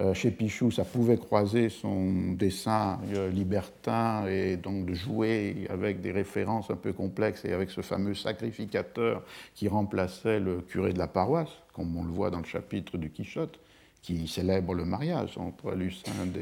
[0.00, 2.98] Euh, chez Pichou, ça pouvait croiser son dessin
[3.32, 8.14] libertin et donc de jouer avec des références un peu complexes et avec ce fameux
[8.14, 9.22] sacrificateur
[9.54, 13.08] qui remplaçait le curé de la paroisse comme on le voit dans le chapitre du
[13.08, 13.58] Quichotte,
[14.02, 16.36] qui célèbre le mariage entre Lucinde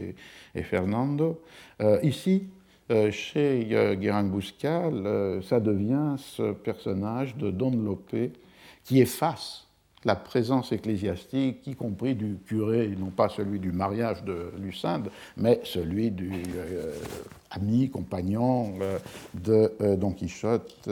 [0.54, 1.40] et, Fernando.
[1.80, 2.48] Euh, ici,
[2.90, 8.16] euh, chez euh, Guérin Bouscal, ça devient ce personnage de Don Lope
[8.82, 9.67] qui efface
[10.04, 15.60] la présence ecclésiastique, y compris du curé, non pas celui du mariage de Lucinde, mais
[15.64, 16.92] celui du euh,
[17.50, 18.98] ami, compagnon euh,
[19.34, 20.88] de euh, Don Quichotte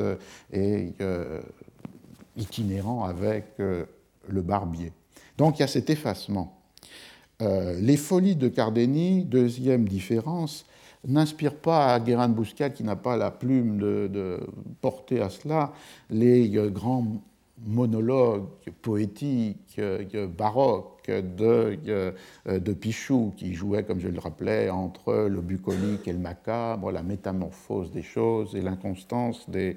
[0.53, 0.93] et
[2.37, 4.93] itinérant avec le barbier.
[5.39, 6.61] Donc il y a cet effacement.
[7.41, 10.67] les folies de Cardeni, deuxième différence,
[11.07, 14.41] n'inspirent pas à Guérin de qui n'a pas la plume de
[14.81, 15.73] porter à cela,
[16.11, 17.23] les grands
[17.65, 18.45] monologue
[18.83, 19.81] poétique,
[20.37, 21.79] baroque de,
[22.47, 27.03] de Pichou, qui jouait, comme je le rappelais, entre le bucolique et le macabre, la
[27.03, 29.77] métamorphose des choses et l'inconstance des,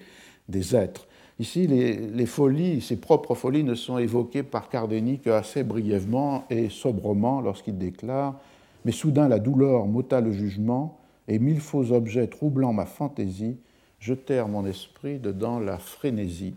[0.50, 1.08] des, êtres.
[1.40, 6.70] Ici, les, les, folies, ses propres folies, ne sont évoquées par Cardeni qu'assez brièvement et
[6.70, 8.36] sobrement lorsqu'il déclare
[8.84, 11.00] Mais soudain la douleur m'ôta le jugement,
[11.30, 13.58] et mille faux objets troublant ma fantaisie
[14.00, 16.56] jetèrent mon esprit dedans la frénésie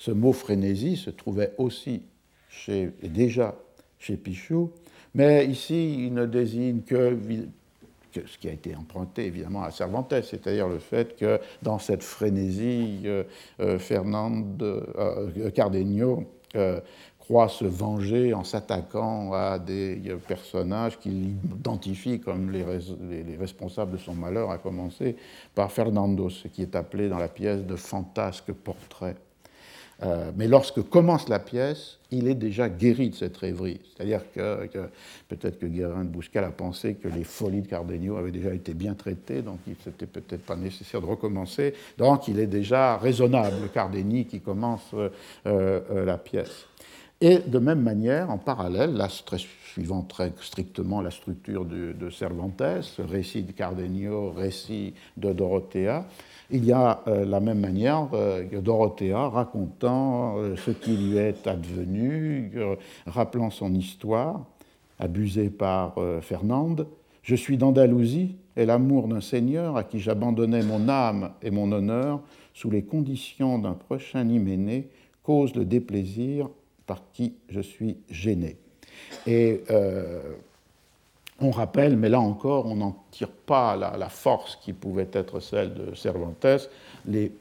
[0.00, 2.02] ce mot frénésie se trouvait aussi
[2.68, 3.54] et déjà
[3.98, 4.70] chez Pichou,
[5.14, 7.16] mais ici il ne désigne que,
[8.14, 13.02] ce qui a été emprunté évidemment à Cervantes, c'est-à-dire le fait que dans cette frénésie,
[13.04, 13.24] euh,
[13.60, 16.24] euh, Fernand euh, Cardenio
[17.18, 22.64] croit se venger en s'attaquant à des personnages qu'il identifie comme les,
[23.38, 25.14] responsables de son malheur, à commencer
[25.54, 29.14] par Fernando, ce qui est appelé dans la pièce de fantasque portrait.
[30.02, 33.80] Euh, mais lorsque commence la pièce, il est déjà guéri de cette rêverie.
[33.94, 34.66] C'est-à-dire que,
[35.28, 38.74] peut-être que Guérin de Bouscal a pensé que les folies de Cardenio avaient déjà été
[38.74, 41.74] bien traitées, donc il n'était peut-être pas nécessaire de recommencer.
[41.98, 45.10] Donc il est déjà raisonnable, le Cardeni, qui commence euh,
[45.46, 46.66] euh, la pièce.
[47.22, 52.62] Et de même manière, en parallèle, là, suivant très strictement la structure de, Cervantes,
[52.98, 56.06] récit de Cardenio, récit de Dorothea,
[56.50, 61.46] il y a euh, la même manière euh, Dorothea racontant euh, ce qui lui est
[61.46, 62.52] advenu,
[63.06, 64.46] rappelant son histoire,
[64.98, 66.86] abusée par Fernande.
[67.22, 72.20] Je suis d'Andalousie et l'amour d'un seigneur à qui j'abandonnais mon âme et mon honneur
[72.54, 74.88] sous les conditions d'un prochain hyménée
[75.22, 76.48] cause le déplaisir
[76.90, 78.56] par qui je suis gêné.
[79.24, 79.62] Et
[81.40, 85.72] on rappelle, mais là encore, on n'en tire pas la, force qui pouvait être celle
[85.72, 86.68] de Cervantes,
[87.06, 87.32] les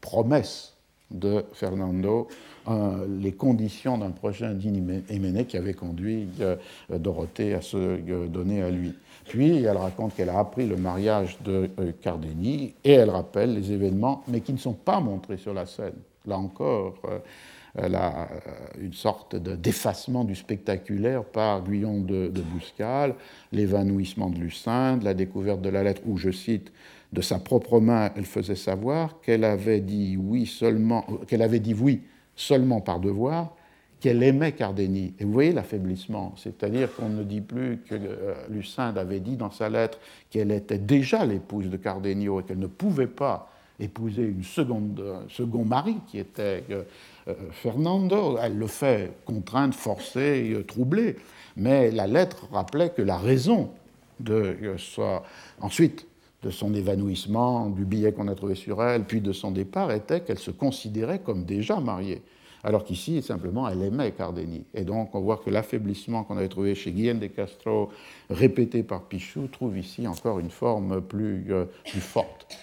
[0.00, 0.74] promesses
[1.10, 2.28] de Fernando,
[2.68, 6.56] euh, les conditions d'un prochain Hyménée qui avait conduit euh,
[6.90, 8.94] Dorothée à se euh, donner à lui.
[9.26, 11.68] Puis elle raconte qu'elle a appris le mariage de
[12.00, 15.94] Cardeni et elle rappelle les événements, mais qui ne sont pas montrés sur la scène.
[16.26, 16.94] Là encore,
[17.74, 18.28] la,
[18.80, 23.14] une sorte d'effacement du spectaculaire par Guyon de, de Bouscal,
[23.50, 26.72] l'évanouissement de Lucinde, la découverte de la lettre où, je cite,
[27.12, 31.74] de sa propre main, elle faisait savoir qu'elle avait dit oui seulement, qu'elle avait dit
[31.74, 32.02] oui
[32.34, 33.54] seulement par devoir,
[34.00, 35.14] qu'elle aimait Cardeni.
[35.18, 39.50] Et vous voyez l'affaiblissement, c'est-à-dire qu'on ne dit plus que euh, Lucinde avait dit dans
[39.50, 39.98] sa lettre
[40.30, 45.64] qu'elle était déjà l'épouse de Cardenio et qu'elle ne pouvait pas épouser une seconde, second
[45.64, 46.82] mari qui était euh, euh,
[47.52, 48.38] Fernando.
[48.40, 51.16] Elle le fait contrainte, forcée, euh, troublée.
[51.56, 53.70] Mais la lettre rappelait que la raison
[54.20, 55.22] de soit
[55.60, 56.06] ensuite
[56.42, 60.20] de son évanouissement, du billet qu'on a trouvé sur elle, puis de son départ, était
[60.20, 62.22] qu'elle se considérait comme déjà mariée.
[62.64, 64.64] Alors qu'ici, simplement, elle aimait Cardeni.
[64.74, 67.90] Et donc, on voit que l'affaiblissement qu'on avait trouvé chez Guillaume de Castro,
[68.30, 71.44] répété par Pichou, trouve ici encore une forme plus,
[71.84, 72.56] plus forte.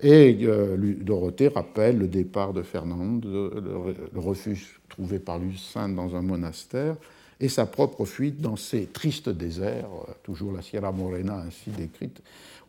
[0.00, 6.22] Et euh, Dorothée rappelle le départ de Fernande, le, refuge trouvé par Lucinde dans un
[6.22, 6.96] monastère,
[7.40, 12.20] et sa propre fuite dans ces tristes déserts, euh, toujours la Sierra Morena ainsi décrite,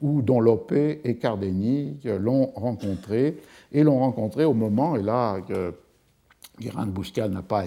[0.02, 3.38] où Don Lope et Cardeni euh, l'ont rencontré,
[3.74, 5.40] et l'ont rencontré au moment, et là,
[6.60, 7.64] Guérin de Bouscal n'a pas,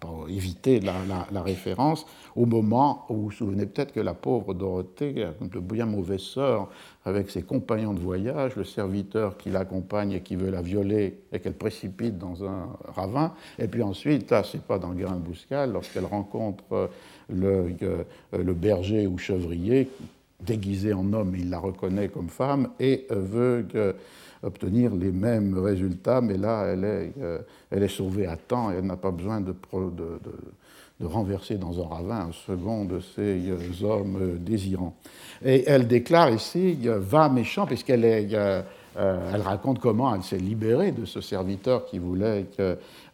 [0.00, 5.26] pas, évité la, référence au moment où vous vous souvenez peut-être que la pauvre Dorothée,
[5.40, 6.68] de bien mauvaise sœur,
[7.06, 11.40] avec ses compagnons de voyage, le serviteur qui l'accompagne et qui veut la violer et
[11.40, 15.72] qu'elle précipite dans un ravin, et puis ensuite, là, c'est pas dans Guérin de Bouscal,
[15.72, 16.90] lorsqu'elle rencontre
[17.30, 19.88] le, euh, le berger ou chevrier,
[20.40, 23.94] déguisé en homme, il la reconnaît comme femme et veut que
[24.44, 27.38] obtenir les mêmes résultats, mais là, elle est, euh,
[27.70, 29.54] elle est sauvée à temps et elle n'a pas besoin de,
[31.02, 34.96] renverser dans un ravin un second de ces euh, hommes euh, désirants.
[35.44, 38.32] Et elle déclare ici, va méchant, puisqu'elle est...
[38.96, 42.46] elle raconte comment elle s'est libérée de ce serviteur qui voulait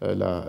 [0.03, 0.45] la,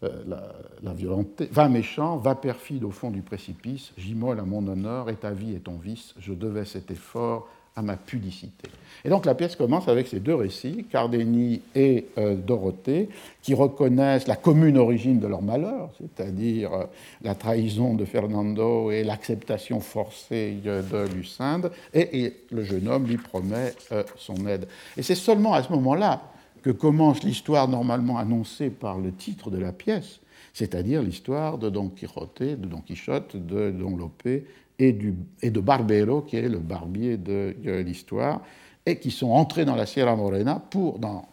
[0.00, 0.42] la,
[0.82, 1.48] la, violenter.
[1.50, 5.54] Va méchant, va perfide au fond du précipice, j'immole à mon honneur, et ta vie
[5.54, 7.48] est ton vice, je devais cet effort
[7.78, 8.68] à ma pudicité.
[9.04, 13.08] Et donc la pièce commence avec ces deux récits, Cardénie et euh, Dorothée,
[13.40, 16.84] qui reconnaissent la commune origine de leur malheur, c'est-à-dire euh,
[17.22, 23.72] la trahison de Fernando et l'acceptation forcée de Lucinde, et, le jeune homme lui promet
[23.92, 24.66] euh, son aide.
[24.96, 26.22] Et c'est seulement à ce moment-là
[26.62, 30.18] que commence l'histoire normalement annoncée par le titre de la pièce,
[30.52, 34.42] c'est-à-dire l'histoire de Don Quixote, de Don Quichotte, de Don Lope
[34.78, 38.40] et, de Barbero, qui est le barbier de l'histoire
[38.88, 41.28] et qui sont entrés dans la Sierra Morena pour, dans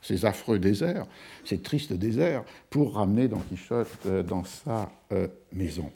[0.00, 1.06] ces affreux déserts,
[1.44, 5.90] ces tristes déserts, pour ramener Don Quichotte euh, dans sa euh, maison.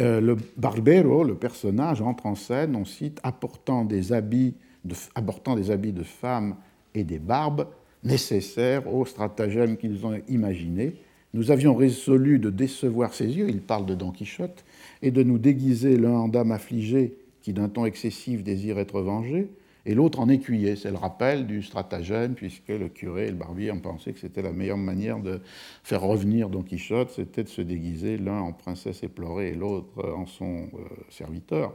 [0.00, 4.54] Euh, le Barbero, le personnage, entre en scène, on cite, apportant des habits
[4.84, 6.56] de, apportant des habits de femme
[6.94, 7.66] et des barbes
[8.02, 10.96] nécessaires au stratagème qu'ils ont imaginé.
[11.36, 14.64] Nous avions résolu de décevoir ses yeux, il parle de Don Quichotte,
[15.02, 19.50] et de nous déguiser l'un en dame affligée qui d'un ton excessif désire être vengé,
[19.84, 20.76] et l'autre en écuyer.
[20.76, 24.40] C'est le rappel du stratagème, puisque le curé et le barbier ont pensé que c'était
[24.40, 25.42] la meilleure manière de
[25.84, 30.24] faire revenir Don Quichotte, c'était de se déguiser l'un en princesse éplorée et l'autre en
[30.24, 31.74] son euh, serviteur.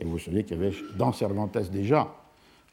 [0.00, 2.12] Et vous savez qu'il y avait dans Cervantes déjà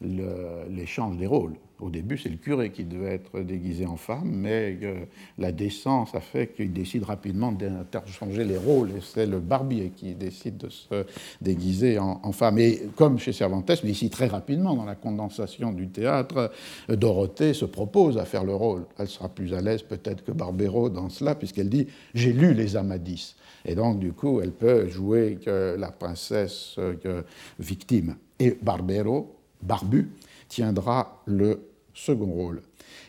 [0.02, 1.54] l'échange des rôles.
[1.84, 5.06] Au début, c'est le curé qui devait être déguisé en femme, mais euh,
[5.38, 10.14] la décence a fait qu'il décide rapidement d'interchanger les rôles, et c'est le barbier qui
[10.14, 11.06] décide de se
[11.42, 12.58] déguiser en, femme.
[12.60, 16.52] Et comme chez Cervantes, mais ici très rapidement, dans la condensation du théâtre,
[16.90, 18.86] euh, Dorothée se propose à faire le rôle.
[18.98, 22.78] Elle sera plus à l'aise peut-être que Barbero dans cela, puisqu'elle dit «j'ai lu les
[22.78, 23.36] Amadis».
[23.66, 27.22] Et donc, du coup, elle peut jouer la princesse euh,
[27.60, 28.16] victime.
[28.40, 30.10] Et Barbero, Barbu,
[30.48, 31.60] tiendra le
[31.94, 32.62] second rôle.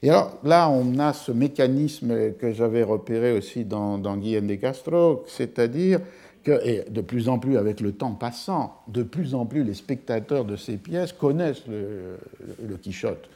[0.02, 4.54] Et alors là, on a ce mécanisme que j'avais repéré aussi dans, dans Guillaume de
[4.54, 6.00] Castro, c'est-à-dire
[6.42, 9.74] que, et de plus en plus avec le temps passant, de plus en plus les
[9.74, 12.18] spectateurs de ces pièces connaissent le,
[12.66, 13.28] le Quichotte.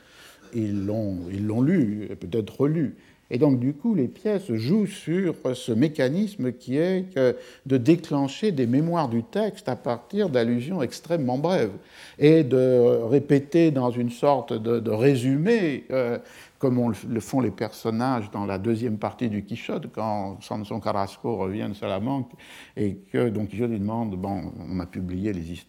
[0.55, 2.97] Ils l'ont lu, peut-être relu.
[3.31, 7.05] Et donc, du coup, les pièces jouent sur ce mécanisme qui est
[7.67, 11.73] de déclencher des mémoires du texte à partir d'allusions extrêmement brèves
[12.19, 16.19] et de répéter dans une sorte de, résumé euh,
[16.59, 21.69] comme le font les personnages dans la deuxième partie du Quichotte, quand Samson Carrasco revient
[21.69, 22.31] de Salamanque
[22.77, 25.63] et que Don Quichotte lui demande Bon, on a publié les,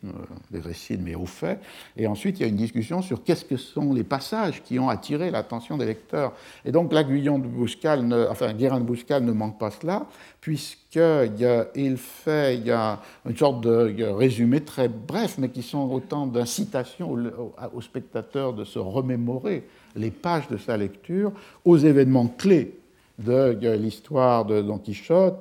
[0.52, 1.62] les récits mes hauts faits,
[1.96, 4.90] et ensuite il y a une discussion sur qu'est-ce que sont les passages qui ont
[4.90, 6.34] attiré l'attention des lecteurs.
[6.66, 10.08] Et donc l'aiguillon de Bouscal, ne, enfin Guérin de Bouscal ne manque pas cela,
[10.42, 16.26] puisqu'il fait il y a une sorte de résumé très bref, mais qui sont autant
[16.26, 17.16] d'incitations
[17.74, 21.32] aux spectateurs de se remémorer les pages de sa lecture
[21.66, 22.80] aux événements clés
[23.20, 25.40] de l'histoire de Don Quichotte,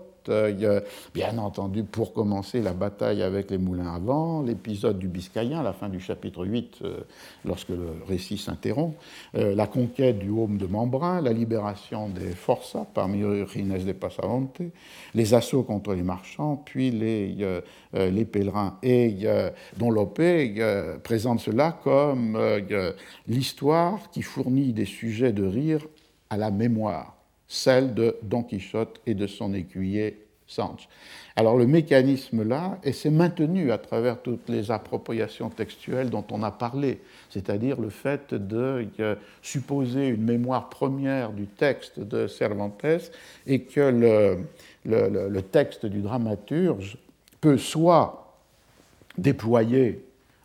[1.14, 5.72] bien entendu, pour commencer, la bataille avec les moulins à vent, l'épisode du Biscayen, la
[5.72, 7.00] fin du chapitre 8, euh,
[7.44, 8.96] lorsque le récit s'interrompt,
[9.34, 14.60] euh, la conquête du Haume de Membrin, la libération des Forçats parmi Rines de Passamonte,
[15.14, 18.78] les assauts contre les marchands, puis les, euh, pèlerins.
[18.82, 19.26] Et
[19.76, 20.54] Don Lopé
[21.02, 22.38] présente cela comme
[23.26, 25.86] l'histoire qui fournit des sujets de rire
[26.30, 27.17] à la mémoire
[27.48, 30.88] celle de Don Quichotte et de son écuyer Sanche.
[31.36, 36.42] Alors le mécanisme là, et c'est maintenu à travers toutes les appropriations textuelles dont on
[36.42, 38.88] a parlé, c'est-à-dire le fait de
[39.42, 42.82] supposer une mémoire première du texte de Cervantes
[43.46, 44.40] et que
[44.84, 46.96] le, texte du dramaturge
[47.42, 48.34] peut soit
[49.18, 50.02] déployer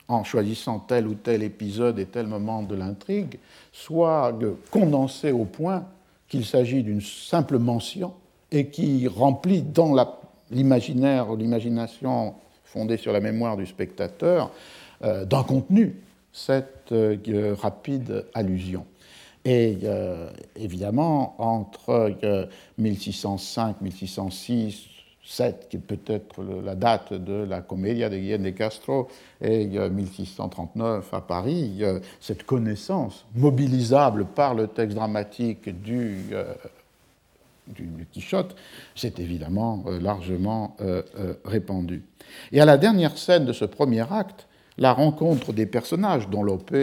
[0.09, 3.39] en choisissant tel ou tel épisode et tel moment de l'intrigue,
[3.71, 5.85] soit de condenser au point
[6.27, 8.13] qu'il s'agit d'une simple mention
[8.51, 9.95] et qui remplit dans
[10.51, 14.51] l'imaginaire l'imagination fondée sur la mémoire du spectateur
[15.03, 16.01] euh, d'un contenu
[16.31, 18.85] cette euh, rapide allusion.
[19.45, 22.15] Et euh, évidemment, entre
[22.77, 24.87] 1605, 1606,
[25.25, 29.07] 7, qui est peut-être la date de la Commedia de Guillaume de Castro,
[29.41, 31.81] et 1639 à Paris,
[32.19, 36.53] cette connaissance mobilisable par le texte dramatique du, euh,
[37.67, 38.55] du, Quichotte
[38.95, 41.01] s'est évidemment euh, largement euh,
[41.45, 42.03] répandue.
[42.51, 44.47] Et à la dernière scène de ce premier acte,
[44.77, 46.73] la rencontre des personnages, dont Lope,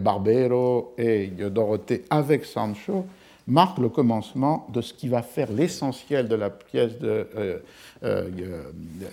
[0.00, 3.06] Barbero et Dorothée avec Sancho,
[3.46, 7.58] marque le commencement de ce qui va faire l'essentiel de la pièce de, euh,
[8.02, 8.62] euh,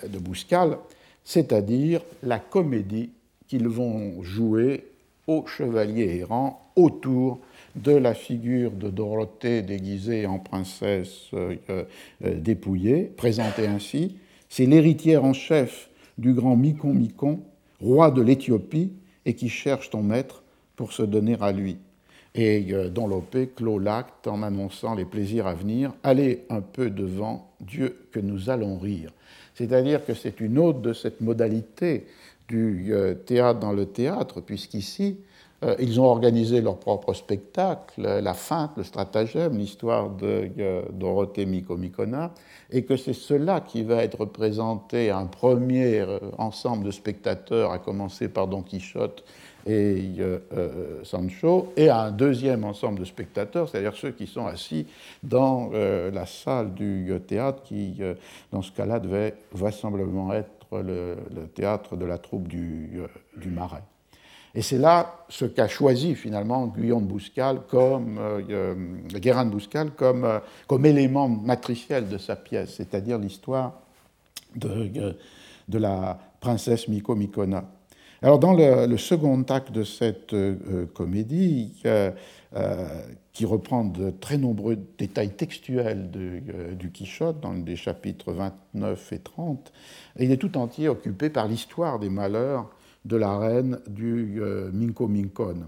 [0.08, 0.78] de Bouscal,
[1.24, 3.12] c'est-à-dire la comédie
[3.48, 4.88] qu'ils vont jouer
[5.28, 7.40] aux chevaliers errants autour
[7.76, 11.86] de la figure de Dorothée déguisée en princesse euh,
[12.22, 14.18] dépouillée, présentée ainsi.
[14.50, 17.40] C'est l'héritière en chef du grand Micon Micon,
[17.82, 18.92] roi de l'Éthiopie,
[19.26, 20.44] et qui cherche ton maître
[20.76, 21.78] pour se donner à lui.
[22.36, 25.94] Et euh, Don Lope clôt l'acte en annonçant les plaisirs à venir.
[26.04, 29.12] Allez un peu devant Dieu que nous allons rire.
[29.54, 32.08] C'est-à-dire que c'est une autre de cette modalité
[32.48, 35.18] du euh, théâtre dans le théâtre, puisqu'ici,
[35.64, 40.50] euh, ils ont organisé leur propre spectacle, la feinte, le stratagème, l'histoire de
[40.92, 42.34] Dorothée Micomicona,
[42.72, 46.04] et que c'est cela qui va être représenté à un premier
[46.40, 49.24] ensemble de spectateurs, à commencer par Don Quichotte
[49.66, 54.46] et euh, euh, Sancho, et à un deuxième ensemble de spectateurs, c'est-à-dire ceux qui sont
[54.46, 54.86] assis
[55.22, 58.02] dans euh, la salle du théâtre, qui,
[58.52, 61.16] dans ce cas-là, devait vraisemblablement être le,
[61.54, 63.02] théâtre de la troupe du,
[63.38, 63.84] du Marais.
[64.56, 68.20] Et c'est là ce qu'a choisi finalement de Bouscal comme,
[69.10, 73.82] Guérin de Bouscal comme, comme élément matriciel de sa pièce, c'est-à-dire l'histoire
[74.56, 75.16] de,
[75.68, 77.64] de la princesse Miko Mikona.
[78.24, 82.10] Alors, dans le, second acte de cette euh, comédie, euh,
[83.34, 89.20] qui reprend de très nombreux détails textuels euh, du Quichotte, dans les chapitres 29 et
[89.20, 89.74] 30,
[90.20, 92.70] il est tout entier occupé par l'histoire des malheurs
[93.04, 95.68] de la reine du Minko Minkon.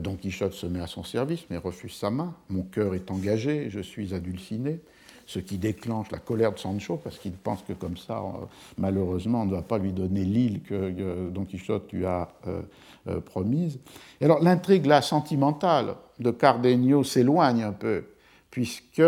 [0.00, 2.34] Don Quichotte se met à son service, mais refuse sa main.
[2.48, 4.80] Mon cœur est engagé, je suis adulciné
[5.26, 8.44] ce qui déclenche la colère de Sancho, parce qu'il pense que comme ça, euh,
[8.78, 12.62] malheureusement, on ne va pas lui donner l'île que Don Quichotte lui a euh,
[13.08, 13.78] euh, promise.
[14.20, 18.04] Et alors l'intrigue là sentimentale de Cardenio s'éloigne un peu,
[18.50, 19.02] puisque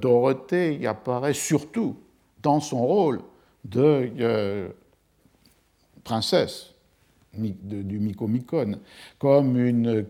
[0.00, 1.96] Dorothée apparaît surtout
[2.42, 3.20] dans son rôle
[3.64, 4.68] de
[6.02, 6.74] princesse
[7.32, 8.78] du Micomicon,
[9.18, 10.06] comme une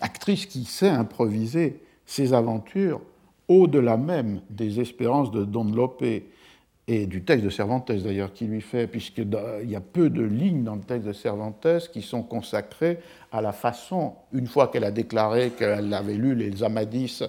[0.00, 3.00] actrice qui sait improviser ses aventures
[3.48, 8.60] au-delà même des espérances de Don Lope et du texte de Cervantes d'ailleurs qui lui
[8.60, 9.28] fait, puisqu'il
[9.64, 12.98] y a peu de lignes dans le texte de Cervantes qui sont consacrées
[13.32, 17.22] à la façon, une fois qu'elle a déclaré qu'elle avait lu les Amadis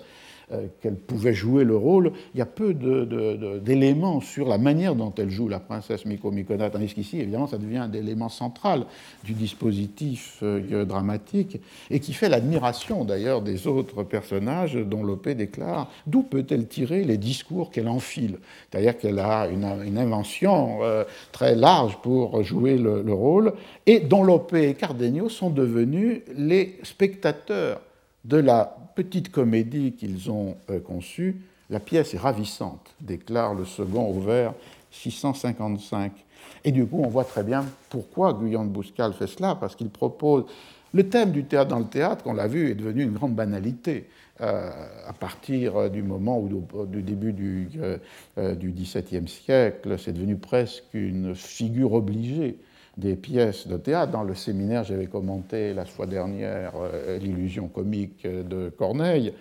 [0.81, 5.29] qu'elle pouvait jouer le rôle, il y a peu d'éléments sur la manière dont elle
[5.29, 5.49] joue.
[5.49, 8.85] La princesse Miko Mikona, tandis qu'ici, évidemment, ça devient un élément central
[9.23, 15.91] du dispositif euh, dramatique et qui fait l'admiration d'ailleurs des autres personnages dont Lopé déclare
[16.05, 18.37] d'où peut-elle tirer les discours qu'elle enfile?
[18.69, 23.53] C'est-à-dire qu'elle a une, invention euh, très large pour jouer le, le rôle
[23.85, 27.81] et dont Lopé et Cardenio sont devenus les spectateurs
[28.27, 34.05] de la petite comédie qu'ils ont euh, conçue, la pièce est ravissante, déclare le second
[34.05, 34.53] au vers
[34.91, 36.11] 655.
[36.63, 39.89] Et du coup, on voit très bien pourquoi Guyon de Bouscal fait cela, parce qu'il
[39.89, 40.45] propose.
[40.93, 44.07] Le thème du théâtre dans le théâtre, on l'a vu, est devenu une grande banalité.
[44.39, 44.69] Euh,
[45.07, 46.49] à partir du moment où,
[46.85, 47.69] du début du,
[48.37, 52.57] euh, du XVIIe siècle, c'est devenu presque une figure obligée
[52.97, 54.11] des pièces de théâtre.
[54.11, 59.33] Dans le séminaire, j'avais commenté la fois dernière euh, l'illusion comique de Corneille,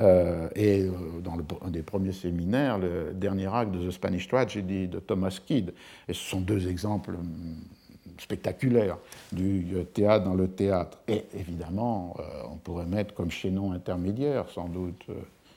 [0.00, 0.90] euh, et euh,
[1.22, 5.38] dans le, un des premiers séminaires, le dernier acte de The Spanish Tragedy de Thomas
[5.44, 5.72] Kidd.
[6.08, 7.56] Et ce sont deux exemples hum,
[8.18, 8.98] spectaculaires
[9.30, 10.98] du théâtre dans le théâtre.
[11.08, 12.16] Et évidemment,
[12.50, 15.06] on pourrait mettre comme chaînon intermédiaire, sans doute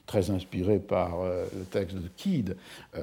[0.05, 2.55] très inspiré par euh, le texte de Kidd,
[2.95, 3.01] euh,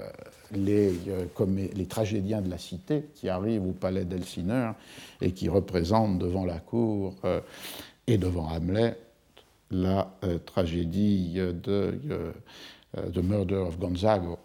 [0.52, 1.26] les, euh,
[1.74, 4.74] les, tragédiens de la cité qui arrivent au palais d'Elsineur
[5.20, 7.14] et qui représentent devant la cour
[8.06, 8.98] et devant Hamlet
[9.70, 10.12] la
[10.44, 11.98] tragédie de
[12.94, 14.38] The Murder of Gonzago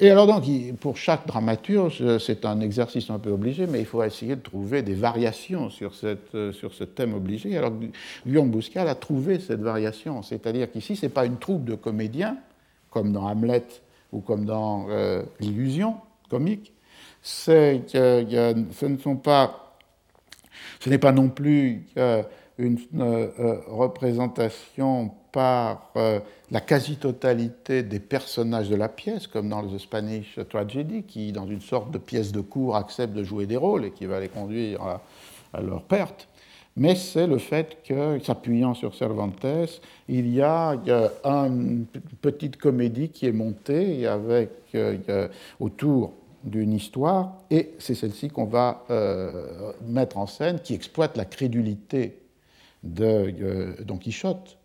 [0.00, 0.44] et alors donc,
[0.80, 4.82] pour chaque dramaturge, c'est un exercice un peu obligé, mais il faut essayer de trouver
[4.82, 7.56] des variations sur, cette, euh, sur ce thème obligé.
[7.58, 7.72] Alors
[8.26, 12.38] Guillaume Bouscal a trouvé cette variation, c'est-à-dire qu'ici, ce n'est pas une troupe de comédiens,
[12.88, 13.66] comme dans Hamlet
[14.12, 15.96] ou comme dans euh, L'illusion
[16.30, 16.72] comique,
[17.20, 19.76] c'est ce ne sont pas,
[20.80, 21.86] ce n'est pas non plus
[22.58, 26.20] une euh, représentation par euh,
[26.50, 31.60] la quasi-totalité des personnages de la pièce, comme dans The Spanish Tragedy, qui, dans une
[31.60, 34.82] sorte de pièce de cours, acceptent de jouer des rôles et qui va les conduire
[34.82, 36.28] à, leur perte.
[36.76, 39.44] Mais c'est le fait que, s'appuyant sur Cervantes,
[40.08, 40.78] il y a,
[41.24, 41.86] une
[42.20, 45.28] petite comédie qui est montée avec, euh,
[45.58, 46.12] autour
[46.44, 52.16] d'une histoire, et c'est celle-ci qu'on va euh, mettre en scène, qui exploite la crédulité
[52.82, 54.56] de Don Quichotte,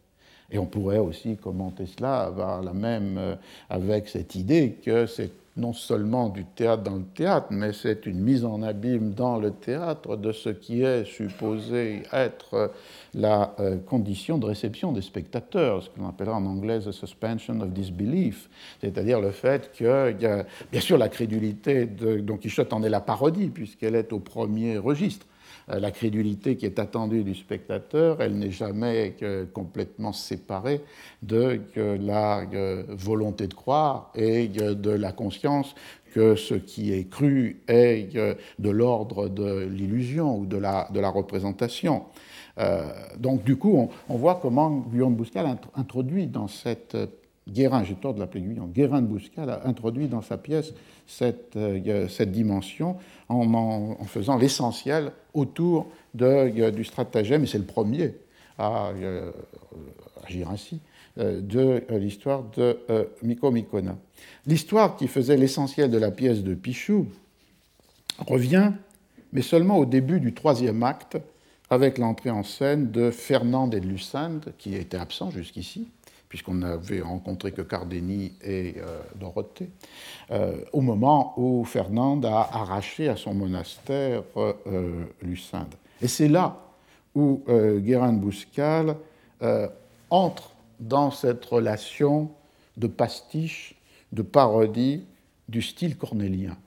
[0.51, 3.35] et on pourrait aussi commenter cela avoir la même, euh,
[3.69, 8.19] avec cette idée que c'est non seulement du théâtre dans le théâtre, mais c'est une
[8.19, 12.73] mise en abîme dans le théâtre de ce qui est supposé être
[13.13, 17.69] la euh, condition de réception des spectateurs, ce qu'on appellera en anglais the suspension of
[17.69, 18.49] disbelief,
[18.81, 20.11] c'est-à-dire le fait que,
[20.71, 24.77] bien sûr, la crédulité de Don Quichotte en est la parodie, puisqu'elle est au premier
[24.77, 25.25] registre
[25.67, 29.15] la crédulité qui est attendue du spectateur, elle n'est jamais
[29.53, 30.81] complètement séparée
[31.23, 32.45] de la
[32.89, 35.73] volonté de croire et de la conscience
[36.15, 42.03] que ce qui est cru est de l'ordre de l'illusion ou de la, représentation.
[42.57, 46.95] Euh, donc du coup, on, voit comment Guillaume Bouscal introduit dans cette
[47.47, 50.73] Guérin, j'ai tort de l'appeler Guillaume, Guérin de Bouscal a introduit dans sa pièce
[51.05, 52.97] cette, euh, cette dimension
[53.29, 58.15] en, en, faisant l'essentiel autour de, du stratagème, et c'est le premier
[58.57, 59.31] à euh,
[60.25, 60.79] agir ainsi,
[61.17, 62.77] de l'histoire de
[63.21, 63.95] Miko Mikona.
[64.47, 67.07] L'histoire qui faisait l'essentiel de la pièce de Pichou
[68.27, 68.71] revient,
[69.31, 71.17] mais seulement au début du troisième acte,
[71.69, 75.87] avec l'entrée en scène de Fernand et de Lucinde, qui était absent jusqu'ici,
[76.35, 79.69] puisqu'on n'avait rencontré que Cardeni et euh, Dorothée,
[80.31, 85.73] euh, au moment où Fernand a arraché à son monastère euh, Lucinde.
[86.01, 86.59] Et c'est là
[87.15, 88.97] où Guérin de Bouscal
[90.09, 92.29] entre dans cette relation
[92.75, 93.75] de pastiche
[94.11, 95.05] de parodie
[95.47, 96.57] du style cornélien.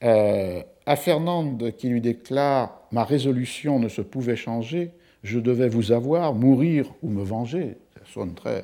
[0.00, 4.92] À Fernande qui lui déclare Ma résolution ne se pouvait changer,
[5.22, 7.76] je devais vous avoir, mourir ou me venger.
[8.12, 8.62] Sonne très.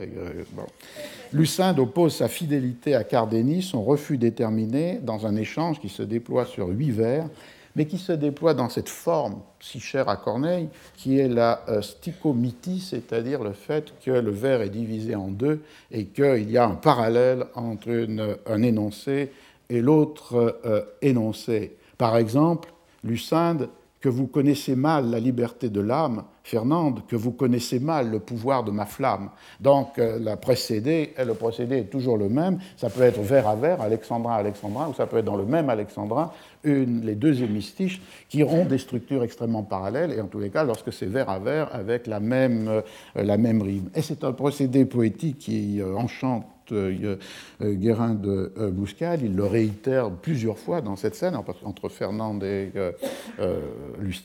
[1.32, 6.46] Lucinde oppose sa fidélité à Cardénis, son refus déterminé, dans un échange qui se déploie
[6.46, 7.28] sur huit vers
[7.76, 11.82] mais qui se déploie dans cette forme si chère à Corneille, qui est la euh,
[11.82, 16.66] sticomythie, c'est-à-dire le fait que le vers est divisé en deux et qu'il y a
[16.66, 18.06] un parallèle entre
[18.46, 19.32] un énoncé
[19.70, 21.76] et l'autre euh, énoncé.
[21.96, 22.72] Par exemple,
[23.04, 23.68] Lucinde
[24.02, 28.64] que vous connaissez mal la liberté de l'âme, Fernande, que vous connaissez mal le pouvoir
[28.64, 29.30] de ma flamme.
[29.60, 32.58] Donc euh, la le procédé est toujours le même.
[32.76, 35.46] Ça peut être vers à vers, alexandrin à alexandrin, ou ça peut être dans le
[35.46, 36.32] même alexandrin,
[36.64, 40.92] les deux hémistiches qui ont des structures extrêmement parallèles, et en tous les cas, lorsque
[40.92, 42.82] c'est vers à vers, avec la même, euh,
[43.14, 43.88] la même rime.
[43.94, 50.10] Et c'est un procédé poétique qui euh, enchante Guérin de euh, Bouscal, il le réitère
[50.10, 52.72] plusieurs fois dans cette scène, entre Fernande et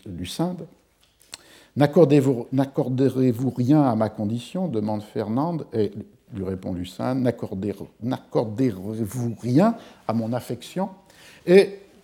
[0.06, 0.68] Lucinde.
[1.76, 2.48] N'accorderez-vous
[3.56, 4.68] rien à ma condition?
[4.68, 5.92] demande Fernande, et
[6.34, 7.20] lui répond Lucinde.
[7.20, 9.76] N'accorderez-vous rien
[10.08, 10.90] à mon affection?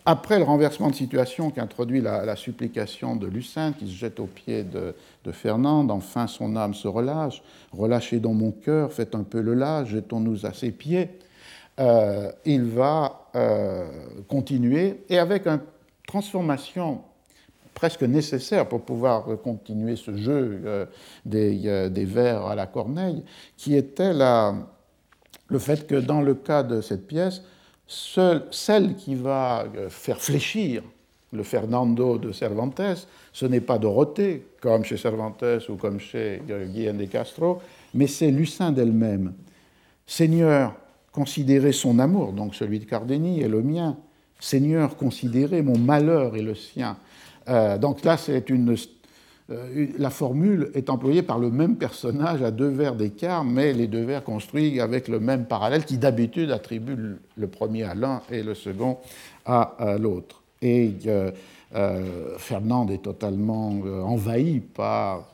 [0.06, 4.64] Après le renversement de situation qu'introduit la, supplication de Lucinde, qui se jette aux pieds
[4.64, 4.94] de,
[5.24, 7.42] de, Fernande, enfin son âme se relâche,
[7.72, 11.10] relâchez dans mon cœur, faites un peu le lâche, jetons-nous à ses pieds,
[11.80, 13.90] euh, il va euh,
[14.28, 15.62] continuer, et avec une
[16.06, 17.02] transformation
[17.74, 20.86] presque nécessaire pour pouvoir continuer ce jeu euh,
[21.26, 23.24] des, vers à la corneille,
[23.58, 27.42] qui était le fait que dans le cas de cette pièce,
[27.88, 30.84] celle qui va euh, faire fléchir
[31.32, 36.98] le Fernando de Cervantes, ce n'est pas Dorothée, comme chez Cervantes ou comme chez Guillaume
[36.98, 37.60] de Castro,
[37.94, 39.34] mais c'est Lucinde elle-même.
[40.06, 40.76] Seigneur,
[41.12, 43.98] considérez son amour, donc celui de Cardeni et le mien.
[44.40, 46.98] Seigneur, considérez mon malheur et le sien.
[47.48, 48.78] Euh, donc là, c'est une euh,
[49.50, 54.04] la formule est employée par le même personnage à deux vers d'écart, mais les deux
[54.04, 58.56] vers construits avec le même parallèle qui d'habitude attribue le premier à l'un et le
[58.56, 58.98] second
[59.46, 60.42] à, l'autre.
[60.62, 61.32] Et euh,
[61.76, 63.70] euh, Fernand est totalement
[64.06, 65.32] envahi par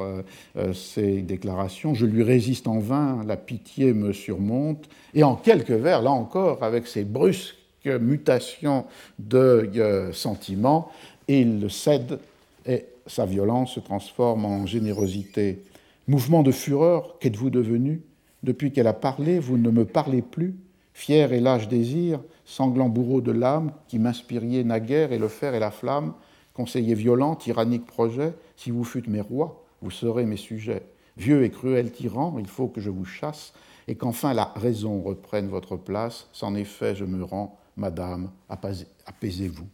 [0.74, 1.94] ces déclarations.
[1.94, 4.90] Je lui résiste en vain, la pitié me surmonte.
[5.14, 7.56] Et en quelques vers, là encore, avec ces brusques
[7.86, 8.86] mutations
[9.20, 10.90] de sentiments,
[11.28, 12.20] il cède
[12.66, 15.64] et sa violence se transforme en générosité.
[16.08, 18.02] Mouvement de fureur, qu'êtes-vous devenu?
[18.44, 20.56] Depuis qu'elle a parlé, vous ne me parlez plus
[21.00, 25.60] Fier et lâche désir, sanglant bourreau de l'âme, qui m'inspiriez naguère et le fer et
[25.60, 26.14] la flamme,
[26.54, 30.84] conseiller violent, tyrannique projet, si vous fûtes mes rois, vous serez mes sujets.
[31.16, 33.54] Vieux et cruel tyran, il faut que je vous chasse,
[33.88, 36.28] et qu'enfin la raison reprenne votre place.
[36.34, 39.68] Sans effet, je me rends, madame, apaisez-vous.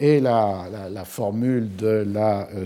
[0.00, 2.64] Et la, formule de la euh,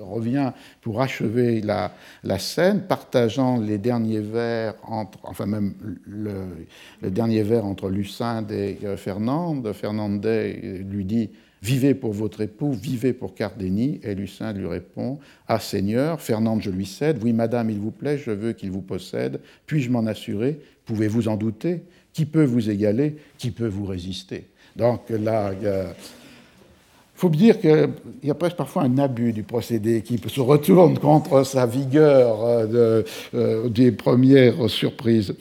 [0.00, 0.52] revient
[0.82, 1.90] pour achever la,
[2.38, 5.74] scène, partageant les derniers vers entre, enfin même
[6.06, 9.72] le, dernier vers entre Lucinde et euh, Fernande.
[9.72, 11.30] Fernande lui dit
[11.62, 14.00] Vivez pour votre époux, vivez pour Cardeni.
[14.02, 17.20] Et Lucinde lui répond Ah Seigneur, Fernande, je lui cède.
[17.22, 19.40] Oui, madame, il vous plaît, je veux qu'il vous possède.
[19.66, 20.58] Puis-je m'en assurer?
[20.84, 21.84] Pouvez-vous en douter?
[22.12, 23.16] Qui peut vous égaler?
[23.38, 24.48] Qui peut vous résister?
[24.76, 25.52] Donc là,
[27.14, 27.90] il faut dire qu'il
[28.24, 33.02] y a presque parfois un abus du procédé qui se retourne contre sa vigueur euh,
[33.34, 35.32] euh, des premières surprises.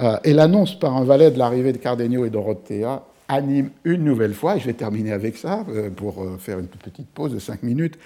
[0.00, 4.34] Euh, et l'annonce par un valet de l'arrivée de Cardenio et Dorothea anime une nouvelle
[4.34, 5.64] fois, et je vais terminer avec ça
[5.96, 7.98] pour faire une petite pause de cinq minutes,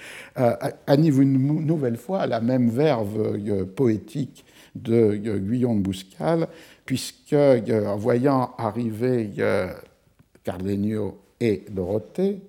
[0.85, 3.39] anime une nouvelle fois la même verve
[3.73, 4.43] poétique
[4.75, 6.47] de Guyon de Bouscal,
[6.85, 9.29] puisque en voyant arriver
[10.43, 12.41] Cardenio et Dorothée,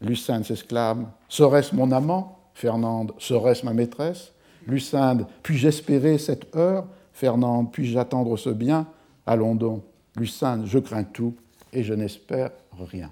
[0.00, 4.32] Lucinde s'exclame Serait-ce mon amant Fernande, serait-ce ma maîtresse?
[4.66, 6.86] Lucinde, puis-je espérer cette heure?
[7.12, 8.86] Fernande, puis-je attendre ce bien?
[9.26, 9.82] Allons donc.
[10.16, 11.34] Lucinde, je crains tout
[11.72, 13.10] et je n'espère rien.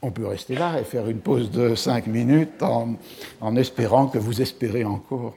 [0.00, 2.96] On peut rester là et faire une pause de cinq minutes en,
[3.40, 5.36] en espérant que vous espérez encore.